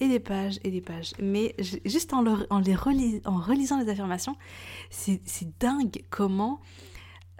[0.00, 1.12] et des pages et des pages.
[1.20, 1.54] Mais
[1.84, 2.74] juste en, en, les
[3.26, 4.34] en relisant les affirmations,
[4.88, 5.20] c'est
[5.60, 6.60] dingue comment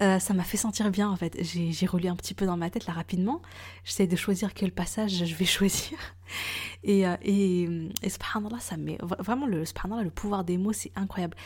[0.02, 1.36] euh, ça m'a fait sentir bien en fait.
[1.42, 3.42] J'ai relu un petit peu dans ma tête là rapidement.
[3.84, 5.98] J'essaie de choisir quel passage je vais choisir.
[6.82, 7.68] Et, euh, et,
[8.02, 11.36] et subhanallah, ça met vraiment le subhanallah, le pouvoir des mots, c'est incroyable.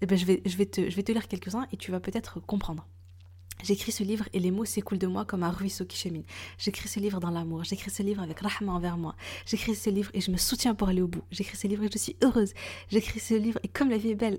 [0.00, 1.98] Eh ben, je, vais, je, vais te, je vais te lire quelques-uns et tu vas
[1.98, 2.86] peut-être comprendre.
[3.64, 6.22] J'écris ce livre et les mots s'écoulent de moi comme un ruisseau qui chemine.
[6.58, 7.64] J'écris ce livre dans l'amour.
[7.64, 9.16] J'écris ce livre avec rahma envers moi.
[9.46, 11.22] J'écris ce livre et je me soutiens pour aller au bout.
[11.32, 12.52] J'écris ce livre et je suis heureuse.
[12.90, 14.38] J'écris ce livre et comme la vie est belle.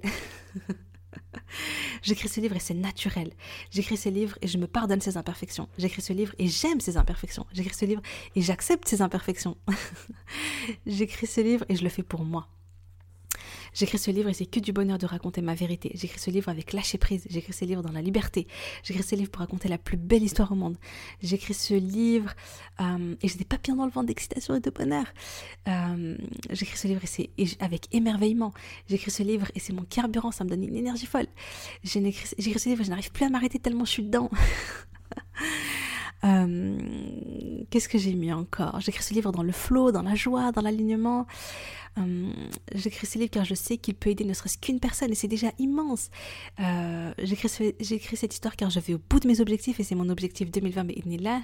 [2.02, 3.34] J'écris ce livre et c'est naturel.
[3.72, 5.70] J'écris ce livre et je me pardonne ses imperfections.
[5.78, 7.46] J'écris ce livre et j'aime ses imperfections.
[7.54, 8.02] J'écris ce livre
[8.36, 9.58] et j'accepte ses imperfections.
[10.86, 12.48] J'écris ce livre et je le fais pour moi.
[13.74, 15.92] J'écris ce livre et c'est que du bonheur de raconter ma vérité.
[15.96, 17.26] J'écris ce livre avec lâcher prise.
[17.30, 18.48] J'écris ce livre dans la liberté.
[18.84, 20.78] J'écris ce livre pour raconter la plus belle histoire au monde.
[21.22, 22.34] J'écris ce livre
[22.80, 25.06] euh, et j'ai des papillons dans le ventre d'excitation et de bonheur.
[25.68, 26.18] Euh,
[26.50, 28.54] j'écris ce livre et c'est avec émerveillement.
[28.88, 30.32] J'écris ce livre et c'est mon carburant.
[30.32, 31.28] Ça me donne une énergie folle.
[31.84, 34.30] J'écris ce livre et je n'arrive plus à m'arrêter tellement je suis dedans.
[36.24, 36.78] Euh,
[37.70, 38.80] qu'est-ce que j'ai mis encore?
[38.82, 41.28] J'écris ce livre dans le flow, dans la joie, dans l'alignement.
[41.98, 42.32] Euh,
[42.76, 45.28] j'écris ce livre car je sais qu'il peut aider ne serait-ce qu'une personne et c'est
[45.28, 46.10] déjà immense.
[46.60, 50.10] Euh, j'écris, cette histoire car je vais au bout de mes objectifs et c'est mon
[50.10, 51.42] objectif 2020, mais il là.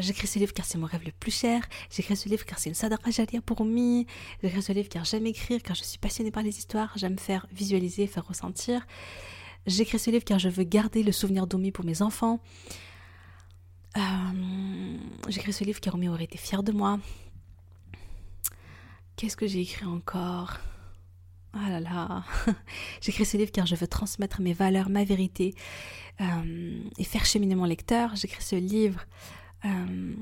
[0.00, 1.62] j'écris ce livre car c'est mon rêve le plus cher.
[1.90, 4.04] J'écris ce livre car c'est une sadaqa jalia pour moi.
[4.42, 6.92] J'écris ce livre car j'aime écrire, car je suis passionnée par les histoires.
[6.96, 8.86] J'aime faire visualiser, faire ressentir.
[9.66, 12.40] J'écris ce livre car je veux garder le souvenir d'Omi pour mes enfants.
[13.96, 14.00] Euh,
[15.28, 16.98] j'écris ce livre car Roméo aurait été fier de moi.
[19.16, 20.58] Qu'est-ce que j'ai écrit encore?
[21.54, 22.24] Ah là là
[23.00, 25.54] J'écris ce livre car je veux transmettre mes valeurs, ma vérité
[26.20, 28.14] euh, et faire cheminer mon lecteur.
[28.14, 29.06] J'écris ce livre.
[29.64, 30.14] Euh,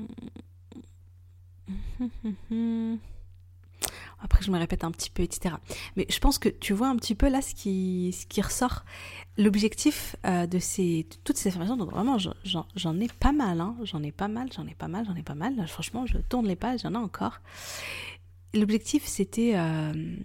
[4.25, 5.53] Après, je me répète un petit peu, etc.
[5.95, 8.83] Mais je pense que tu vois un petit peu là ce qui, ressort.
[9.37, 10.59] L'objectif euh, de,
[11.23, 13.61] toutes ces informations, donc vraiment, j'en ai pas mal.
[13.61, 13.75] Hein.
[13.83, 15.67] J'en ai pas mal, j'en ai pas mal, j'en ai pas mal.
[15.67, 17.39] franchement, je tourne les pages, j'en ai encore.
[18.55, 19.53] L'objectif, c'était...
[19.55, 20.15] Euh,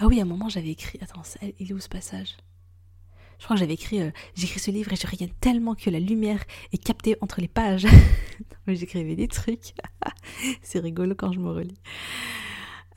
[0.00, 0.98] ah oui, à un moment, j'avais écrit...
[1.00, 1.22] Attends,
[1.60, 2.36] il est où ce passage?
[3.38, 6.00] Je crois que j'avais écrit, euh, j'écris ce livre et je regarde tellement que la
[6.00, 7.86] lumière est captée entre les pages.
[8.66, 9.74] J'écrivais des trucs.
[10.62, 11.78] C'est rigolo quand je me relis.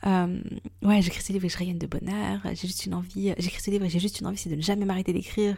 [0.04, 0.40] Euh,
[0.82, 2.40] ouais, j'écris ce livre et je rayonne de bonheur.
[2.44, 3.34] J'ai juste une envie.
[3.38, 5.56] J'écris ce livre et j'ai juste une envie, c'est de ne jamais m'arrêter d'écrire.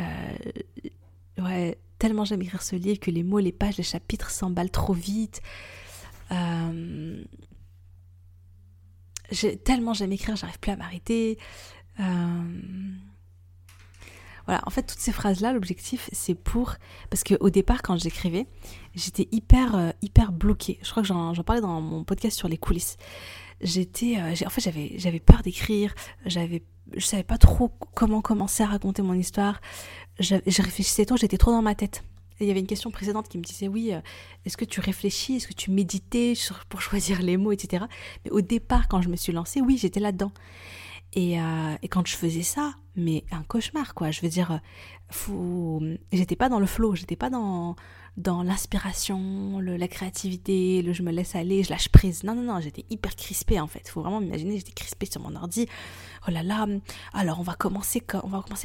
[0.00, 0.36] Euh,
[1.38, 4.94] ouais, tellement j'aime écrire ce livre que les mots, les pages, les chapitres s'emballent trop
[4.94, 5.40] vite.
[6.32, 7.22] Euh,
[9.64, 11.38] tellement j'aime écrire, j'arrive plus à m'arrêter.
[12.00, 12.42] Euh,
[14.46, 16.74] voilà, en fait, toutes ces phrases-là, l'objectif, c'est pour...
[17.08, 18.46] Parce qu'au départ, quand j'écrivais,
[18.94, 20.78] j'étais hyper, euh, hyper bloquée.
[20.82, 22.98] Je crois que j'en parlais dans mon podcast sur les coulisses
[23.64, 25.94] j'étais euh, en fait j'avais j'avais peur d'écrire.
[26.26, 26.62] J'avais
[26.96, 29.60] je savais pas trop comment commencer à raconter mon histoire.
[30.20, 32.04] Je, réfléchissais trop j'étais trop dans ma tête.
[32.40, 34.00] Il y avait une question précédente qui me disait oui euh,
[34.44, 35.36] est-ce que tu réfléchis?
[35.36, 36.34] Est-ce que tu méditais
[36.68, 37.84] pour choisir les mots etc
[38.24, 40.32] mais au départ quand je me suis lancée oui j'étais là dedans
[41.16, 44.10] et, euh, et, quand je faisais ça mais un cauchemar quoi.
[44.10, 44.60] Je veux dire
[46.12, 47.76] j'étais pas dans le flow j'étais pas dans
[48.16, 52.22] dans l'inspiration, la créativité, le je me laisse aller, je lâche prise.
[52.22, 53.88] Non, non, non, j'étais hyper crispée en fait.
[53.88, 55.66] Faut vraiment m'imaginer, j'étais crispée sur mon ordi.
[56.28, 56.66] Oh là là,
[57.12, 58.00] alors on va commencer,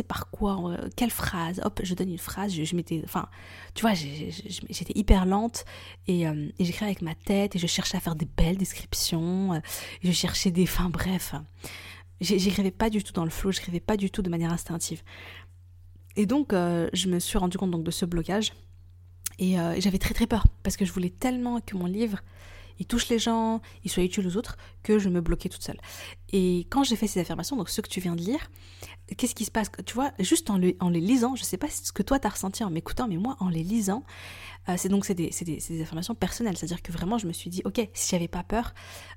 [0.08, 1.62] par quoi Quelle phrase?
[1.64, 2.54] Hop, je donne une phrase.
[2.54, 3.28] Je, m'étais, enfin,
[3.74, 5.66] tu vois, j'étais hyper lente
[6.08, 9.54] et, euh, j'écrivais avec ma tête et je cherchais à faire des belles descriptions.
[9.54, 9.60] Euh,
[10.04, 11.34] je cherchais des, enfin bref,
[12.22, 15.02] j'écrivais pas du tout dans le flow, j'écrivais pas du tout de manière instinctive.
[16.16, 18.54] Et donc, euh, je me suis rendu compte donc de ce blocage.
[19.42, 22.20] Euh, et j'avais très très peur parce que je voulais tellement que mon livre
[22.80, 25.80] il touche les gens, il soit utile aux autres, que je me bloquais toute seule.
[26.32, 28.50] Et quand j'ai fait ces affirmations, donc ce que tu viens de lire,
[29.18, 29.70] qu'est-ce qui se passe?
[29.86, 32.70] Tu vois, juste en, les lisant, je sais pas ce que toi t'as ressenti en
[32.70, 34.04] m'écoutant, mais moi en les lisant,
[34.70, 37.62] euh, c'est donc c'est des, des, affirmations personnelles, c'est-à-dire que vraiment je me suis dit,
[37.66, 38.74] ok, si j'avais pas peur,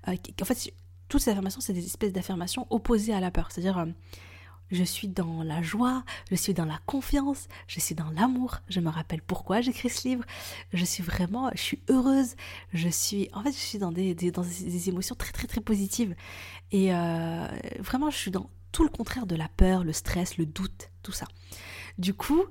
[0.09, 0.73] euh, en fait
[1.09, 3.87] toutes ces affirmations c'est des espèces d'affirmations opposées à la peur, c'est-à-dire
[4.73, 8.81] je suis dans la joie, je suis dans la confiance, je suis dans l'amour, je
[8.81, 10.25] me rappelle pourquoi j'écris ce livre,
[10.73, 12.35] je suis vraiment, je suis heureuse,
[12.73, 14.17] je suis, en fait, je suis dans des,
[14.89, 16.15] émotions très très très positives.
[16.73, 17.47] Et euh,
[17.79, 21.13] vraiment, je suis dans tout le contraire de la peur, le stress, le doute, tout
[21.13, 21.27] ça.
[21.99, 22.45] Du coup,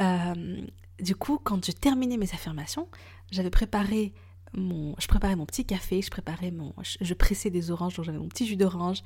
[0.00, 0.66] euh,
[0.98, 2.88] du coup, quand je terminais mes affirmations,
[3.30, 4.14] j'avais préparé
[4.54, 8.18] mon, je préparais mon petit café, je préparais mon, je pressais des oranges, donc j'avais
[8.18, 9.02] mon petit jus d'orange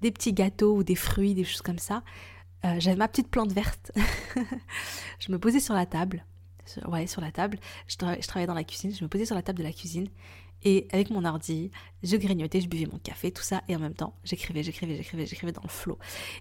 [0.00, 2.02] des petits gâteaux ou des fruits, des choses comme ça.
[2.64, 3.92] Euh, j'avais ma petite plante verte.
[5.18, 6.24] je me posais sur la table.
[6.86, 7.58] ouais, sur la table.
[7.86, 8.92] Je, travaillais dans la cuisine.
[8.94, 10.08] Je me posais sur la table de la cuisine.
[10.64, 11.70] Et avec mon ordi,
[12.02, 13.62] je grignotais, je buvais mon café, tout ça.
[13.68, 15.98] Et en même temps, j'écrivais, j'écrivais, j'écrivais, j'écrivais dans le flot.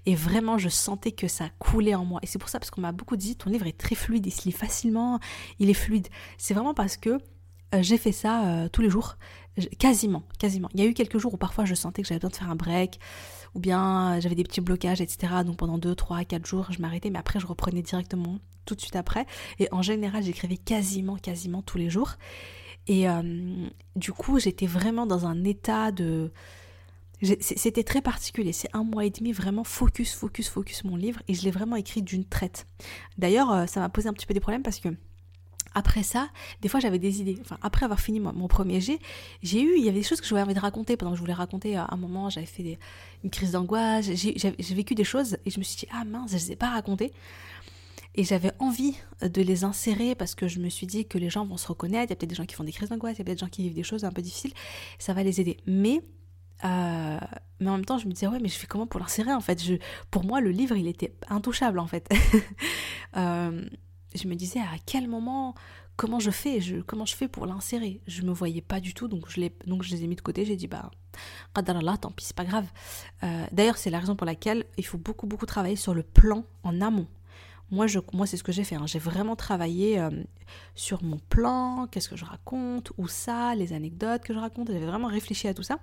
[0.07, 2.19] Et vraiment, je sentais que ça coulait en moi.
[2.23, 4.31] Et c'est pour ça, parce qu'on m'a beaucoup dit, ton livre est très fluide, il
[4.31, 5.19] se lit facilement,
[5.59, 6.07] il est fluide.
[6.39, 7.19] C'est vraiment parce que
[7.73, 9.17] j'ai fait ça euh, tous les jours.
[9.79, 10.69] Quasiment, quasiment.
[10.73, 12.51] Il y a eu quelques jours où parfois je sentais que j'avais besoin de faire
[12.51, 12.99] un break,
[13.55, 15.33] ou bien euh, j'avais des petits blocages, etc.
[15.45, 18.81] Donc pendant 2, 3, 4 jours, je m'arrêtais, mais après je reprenais directement tout de
[18.81, 19.25] suite après.
[19.59, 22.13] Et en général, j'écrivais quasiment, quasiment tous les jours.
[22.87, 26.31] Et euh, du coup, j'étais vraiment dans un état de...
[27.39, 31.33] C'était très particulier, c'est un mois et demi vraiment focus, focus, focus mon livre et
[31.33, 32.67] je l'ai vraiment écrit d'une traite.
[33.17, 34.89] D'ailleurs, euh, ça m'a posé un petit peu des problèmes parce que
[35.77, 36.29] après ça,
[36.61, 37.37] des fois j'avais des idées.
[37.39, 38.97] Enfin, après avoir fini mon, premier jet,
[39.43, 41.21] j'ai eu, il y avait des choses que j'avais envie de raconter pendant que je
[41.21, 41.75] voulais raconter.
[41.75, 42.79] À un moment, j'avais fait
[43.23, 46.35] une crise d'angoisse, j'ai vécu des choses et je me suis dit, ah mince, je
[46.35, 47.13] ne les ai pas racontées.
[48.15, 51.45] Et j'avais envie de les insérer parce que je me suis dit que les gens
[51.45, 52.07] vont se reconnaître.
[52.07, 53.37] Il y a peut-être des gens qui font des crises d'angoisse, il y a peut-être
[53.37, 54.53] des gens qui vivent des choses un peu difficiles.
[54.97, 55.57] Ça va les aider.
[55.67, 56.01] Mais
[56.63, 57.19] euh,
[57.59, 59.41] mais en même temps, je me disais, ouais, mais je fais comment pour l'insérer en
[59.41, 59.61] fait?
[60.09, 62.09] Pour moi, le livre, il était intouchable en fait.
[63.17, 63.63] euh,
[64.17, 65.55] je me disais à quel moment,
[65.95, 68.01] comment je fais, comment je fais pour l'insérer?
[68.07, 70.45] Je me voyais pas du tout, donc je, les, ai mis de côté.
[70.45, 70.91] J'ai dit, bah,
[71.55, 72.67] là, tant pis, c'est pas grave.
[73.23, 76.43] Euh, d'ailleurs, c'est la raison pour laquelle il faut beaucoup, beaucoup travailler sur le plan
[76.63, 77.07] en amont.
[77.69, 77.87] Moi
[78.25, 78.75] c'est ce que j'ai fait.
[78.75, 78.87] Hein.
[78.87, 80.09] J'ai vraiment travaillé euh,
[80.75, 84.71] sur mon plan, qu'est-ce que je raconte, où ça, les anecdotes que je raconte.
[84.71, 85.79] J'avais vraiment réfléchi à tout ça.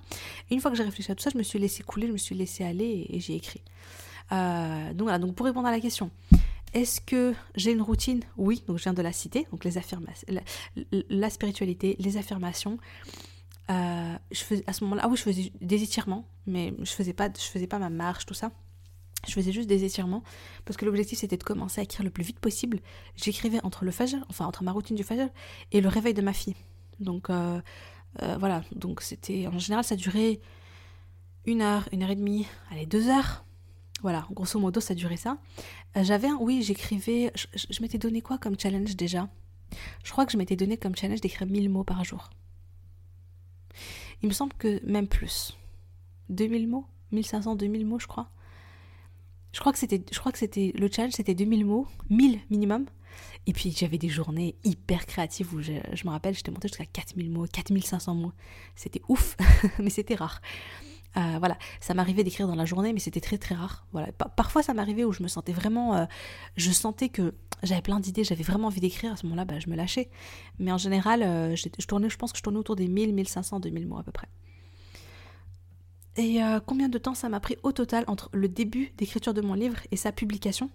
[0.51, 2.13] Et une fois que j'ai réfléchi à tout ça, je me suis laissé couler, je
[2.13, 3.63] me suis laissé aller et, j'ai écrit.
[4.33, 6.11] Euh, donc voilà, donc pour répondre à la question,
[6.75, 10.27] est-ce que j'ai une routine Oui, donc je viens de la citer, donc les affirmations,
[11.09, 12.79] la, spiritualité, les affirmations.
[13.71, 17.13] Euh, je faisais, à ce moment-là, ah oui, je faisais des étirements, mais je faisais
[17.13, 18.51] pas, je faisais pas ma marche, tout ça.
[19.27, 20.23] Je faisais juste des étirements
[20.67, 22.81] parce que l'objectif c'était de commencer à écrire le plus vite possible.
[23.17, 25.29] J'écrivais entre le fajr, enfin entre ma routine du fajr
[25.73, 26.57] et le réveil de ma fille.
[27.01, 27.59] Donc euh,
[28.21, 30.41] euh, voilà, donc c'était en général ça durait
[31.47, 33.47] une heure, une heure et demie, allez deux heures
[34.05, 35.39] voilà, grosso modo, ça durait ça.
[35.97, 39.31] Euh, j'avais oui, j'écrivais, je, m'étais donné quoi comme challenge déjà?
[40.05, 42.29] Je crois que je m'étais donné comme challenge d'écrire 1000 mots par jour.
[44.21, 45.57] Il me semble que même plus.
[46.29, 46.85] 2000 mots?
[47.13, 48.29] 1500, 2000 mots, je crois.
[49.55, 52.85] Je crois que c'était, je crois que c'était le challenge, c'était 2000 mots, 1000 minimum.
[53.47, 56.85] Et puis j'avais des journées hyper créatives où je, je me rappelle, j'étais montée jusqu'à
[56.85, 58.33] 4000 mots, 4500 mots.
[58.77, 59.35] C'était ouf,
[59.79, 60.43] mais c'était rare.
[61.17, 63.87] Euh, voilà, ça m'arrivait d'écrire dans la journée, mais c'était très très rare.
[63.93, 66.07] Voilà, parfois ça m'arrivait où je me sentais vraiment, euh,
[66.57, 69.13] je sentais que j'avais plein d'idées, j'avais vraiment envie d'écrire.
[69.13, 70.11] À ce moment-là, bah, je me lâchais.
[70.59, 73.61] Mais en général, euh, je, tournais, je pense que je tournais autour des 1000, 1500,
[73.61, 74.29] 2000 mots à peu près.
[76.17, 79.55] Et combien de temps ça m'a pris au total entre le début d'écriture de mon
[79.55, 80.71] livre et sa publication?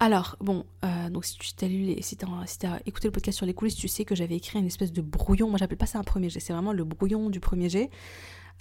[0.00, 0.66] Alors, bon,
[1.10, 2.18] donc si tu as lu les, si
[2.66, 5.00] as, écouté le podcast sur les coulisses, tu sais que j'avais écrit une espèce de
[5.00, 5.48] brouillon.
[5.48, 7.88] Moi, j'appelle pas ça un premier jet, c'est vraiment le brouillon du premier jet.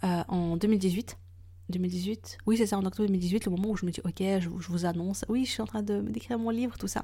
[0.04, 1.18] Euh, en 2018.
[1.70, 4.50] 2018 Oui, c'est ça, en octobre 2018, le moment où je me dis, ok, je,
[4.50, 7.04] vous annonce, oui, je suis en train de d'écrire mon livre, tout ça.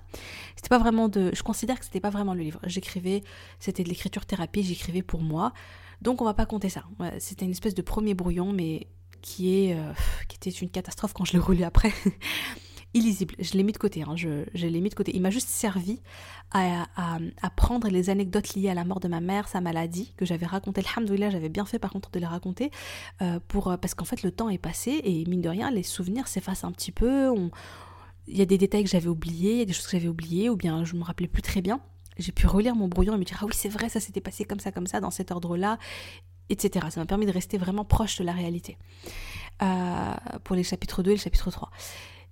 [0.56, 1.30] C'était pas vraiment de.
[1.34, 2.60] Je considère que c'était pas vraiment le livre.
[2.64, 3.24] J'écrivais,
[3.60, 5.54] c'était de l'écriture thérapie, j'écrivais pour moi.
[6.02, 6.84] Donc on va pas compter ça.
[7.20, 8.88] c'était une espèce de premier brouillon, mais
[9.22, 9.94] qui est euh,
[10.28, 11.94] qui était une catastrophe quand je l'ai relu après.
[12.96, 13.36] illisible.
[13.40, 14.16] Je l'ai mis de côté, hein.
[14.16, 15.12] je, l'ai mis de côté.
[15.14, 16.02] Il m'a juste servi
[16.52, 16.88] à,
[17.56, 20.82] prendre les anecdotes liées à la mort de ma mère, sa maladie, que j'avais raconté.
[20.82, 22.72] Alhamdoulilah, j'avais bien fait par contre de les raconter,
[23.22, 25.84] euh, pour, euh, parce qu'en fait le temps est passé et mine de rien, les
[25.84, 27.34] souvenirs s'effacent un petit peu.
[28.28, 30.08] Il y a des détails que j'avais oubliés, il y a des choses que j'avais
[30.08, 31.82] oubliées, ou bien je me rappelais plus très bien.
[32.18, 34.46] J'ai pu relire mon brouillon et me dire ah oui c'est vrai ça s'était passé
[34.46, 35.78] comme ça comme ça dans cet ordre-là,
[36.50, 36.88] etc.
[36.90, 38.78] Ça m'a permis de rester vraiment proche de la réalité.
[39.62, 41.72] Euh, pour les chapitres 2 et le chapitre 3.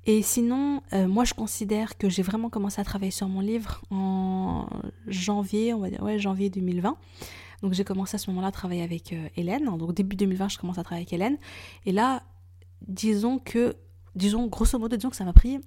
[0.05, 3.81] Et sinon, euh, moi je considère que j'ai vraiment commencé à travailler sur mon livre
[3.89, 4.67] en
[5.07, 6.97] janvier, on va dire, ouais, janvier 2020.
[7.61, 9.65] Donc j'ai commencé à ce moment-là à travailler avec euh, Hélène.
[9.77, 11.37] Donc début 2020, je commence à travailler avec Hélène.
[11.85, 12.23] Et là,
[12.85, 13.77] disons que,
[14.15, 15.59] disons grosso modo, disons que ça m'a pris,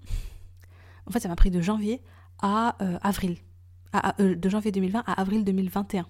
[1.06, 2.02] en fait, ça m'a pris de janvier
[2.40, 3.38] à euh, avril.
[4.18, 6.06] De janvier 2020 à avril 2021.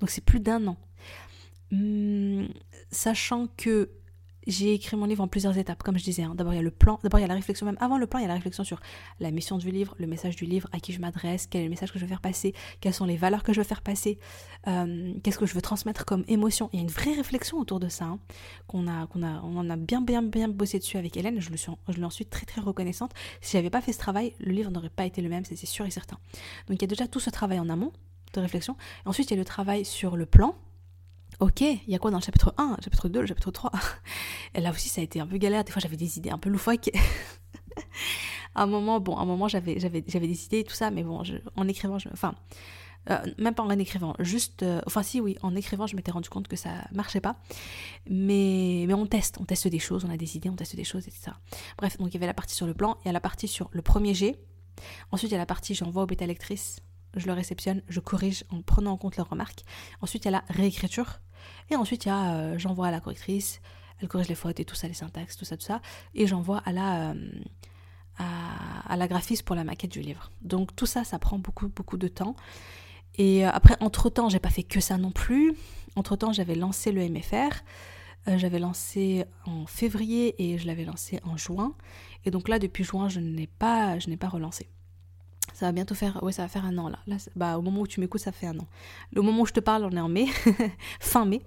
[0.00, 0.76] Donc c'est plus d'un an.
[1.70, 2.48] Hum,
[2.90, 3.90] sachant que
[4.46, 6.22] j'ai écrit mon livre en plusieurs étapes, comme je disais.
[6.22, 6.34] Hein.
[6.34, 8.06] D'abord, il y a le plan, d'abord, il y a la réflexion, même avant le
[8.06, 8.80] plan, il y a la réflexion sur
[9.20, 11.70] la mission du livre, le message du livre, à qui je m'adresse, quel est le
[11.70, 14.18] message que je veux faire passer, quelles sont les valeurs que je veux faire passer,
[14.66, 16.70] euh, qu'est-ce que je veux transmettre comme émotion.
[16.72, 18.18] Il y a une vraie réflexion autour de ça, hein,
[18.66, 21.40] qu'on a, qu'on a, on en a bien, bien, bien bossé dessus avec Hélène.
[21.40, 23.12] Je, le suis, je suis très, très reconnaissante.
[23.40, 25.86] Si j'avais pas fait ce travail, le livre n'aurait pas été le même, c'est sûr
[25.86, 26.18] et certain.
[26.68, 27.92] Donc, il y a déjà tout ce travail en amont
[28.34, 28.76] de réflexion.
[29.04, 30.54] Ensuite, il y a le travail sur le plan,
[31.42, 33.72] Ok, il y a quoi dans le chapitre 1, le chapitre 2, le chapitre 3
[34.54, 35.64] Et là aussi, ça a été un peu galère.
[35.64, 36.88] Des fois, j'avais des idées un peu loufoques.
[38.54, 40.92] à un moment, bon, à un moment, j'avais, j'avais, j'avais des idées et tout ça,
[40.92, 41.20] mais bon,
[41.56, 42.36] en écrivant, enfin,
[43.10, 46.28] euh, même pas en écrivant, juste, euh, enfin si, oui, en écrivant, je m'étais rendu
[46.28, 47.34] compte que ça marchait pas.
[48.08, 50.84] Mais, mais on teste, on teste des choses, on a des idées, on teste des
[50.84, 51.32] choses, etc.
[51.76, 53.48] Bref, donc il y avait la partie sur le plan, il y a la partie
[53.48, 54.36] sur le premier G.
[55.10, 56.78] Ensuite, il y a la partie j'envoie aux bêta lectrices
[57.16, 59.64] je le réceptionne, je corrige en prenant en compte leurs remarques.
[60.00, 61.20] Ensuite, il y a la réécriture.
[61.70, 63.60] Et ensuite, euh, j'envoie à la correctrice,
[64.00, 65.80] elle corrige les fautes et tout ça, les syntaxes, tout ça, tout ça.
[66.14, 67.14] Et j'envoie à la, euh,
[68.18, 70.30] à, la graphiste pour la maquette du livre.
[70.42, 72.36] Donc tout ça, ça prend beaucoup, beaucoup de temps.
[73.16, 75.54] Et euh, après, entre-temps, j'ai pas fait que ça non plus.
[75.96, 77.62] Entre-temps, j'avais lancé le MFR.
[78.26, 81.74] j'avais lancé en février et je l'avais lancé en juin.
[82.24, 84.68] Et donc là, depuis juin, je n'ai pas, je n'ai pas relancé.
[85.54, 86.98] Ça va bientôt faire, ouais, ça va faire un an là.
[87.36, 88.66] bah, au moment où tu m'écoutes, ça fait un an.
[89.12, 90.26] Le moment où je te parle, on est en mai,
[91.00, 91.42] fin mai.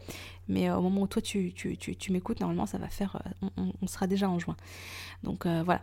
[0.47, 3.71] Mais euh, au moment où toi tu, tu, tu, m'écoutes, normalement, ça va faire, euh,
[3.81, 4.55] on, sera déjà en juin.
[5.23, 5.81] Donc euh, voilà.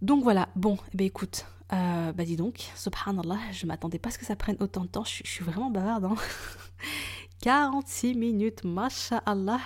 [0.00, 0.48] Donc voilà.
[0.54, 4.36] Bon, eh ben, écoute, bah dis donc, subhanallah, je m'attendais pas à ce que ça
[4.36, 5.04] prenne autant de temps.
[5.04, 6.04] Je, suis vraiment bavarde.
[6.04, 6.16] Hein
[7.40, 9.60] 46 minutes, masha'Allah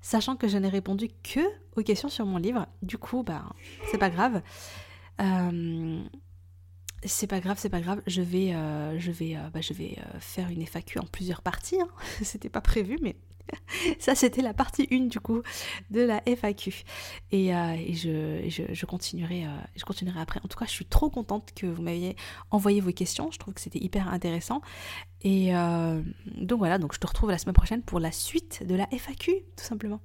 [0.00, 1.40] sachant que je n'ai répondu que
[1.76, 2.66] aux questions sur mon livre.
[2.82, 3.44] Du coup, bah,
[3.90, 4.42] c'est pas grave.
[5.20, 6.02] Euh,
[7.04, 8.02] c'est pas grave, c'est pas grave.
[8.06, 11.42] Je vais, euh, je vais, euh, bah, je vais euh, faire une FAQ en plusieurs
[11.42, 11.80] parties.
[11.80, 11.88] Hein.
[12.22, 13.16] C'était pas prévu, mais
[13.98, 15.42] ça c'était la partie 1 du coup
[15.90, 16.84] de la FAQ.
[17.32, 17.48] Et,
[17.94, 20.40] je, continuerai, je continuerai après.
[20.44, 22.16] En tout cas, je suis trop contente que vous m'ayez
[22.50, 23.30] envoyé vos questions.
[23.30, 24.60] Je trouve que c'était hyper intéressant.
[25.22, 28.74] Et euh, donc voilà, donc je te retrouve la semaine prochaine pour la suite de
[28.74, 30.00] la FAQ, tout simplement.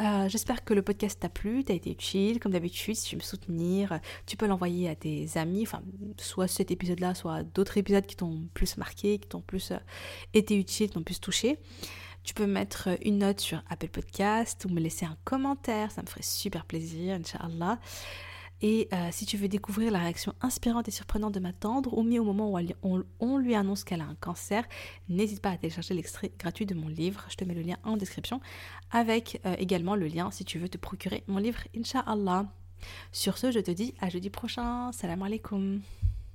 [0.00, 2.40] Euh, j'espère que le podcast t'a plu, t'a été utile.
[2.40, 5.82] Comme d'habitude, si tu veux me soutenir, tu peux l'envoyer à tes amis, enfin,
[6.16, 9.78] soit cet épisode-là, soit d'autres épisodes qui t'ont plus marqué, qui t'ont plus euh,
[10.32, 11.58] été utiles, qui t'ont plus touché.
[12.26, 16.08] Tu peux mettre une note sur Apple Podcast ou me laisser un commentaire, ça me
[16.08, 17.78] ferait super plaisir, Inch'Allah.
[18.62, 22.02] Et euh, si tu veux découvrir la réaction inspirante et surprenante de ma tendre, au
[22.02, 24.64] mieux au moment où on, lui annonce qu'elle a un cancer,
[25.08, 27.24] n'hésite pas à télécharger l'extrait gratuit de mon livre.
[27.30, 28.40] Je te mets le lien en description,
[28.90, 32.46] avec euh, également le lien si tu veux te procurer mon livre, Inch'Allah.
[33.12, 34.90] Sur ce, je te dis à jeudi prochain.
[34.90, 35.80] Salam alaikum.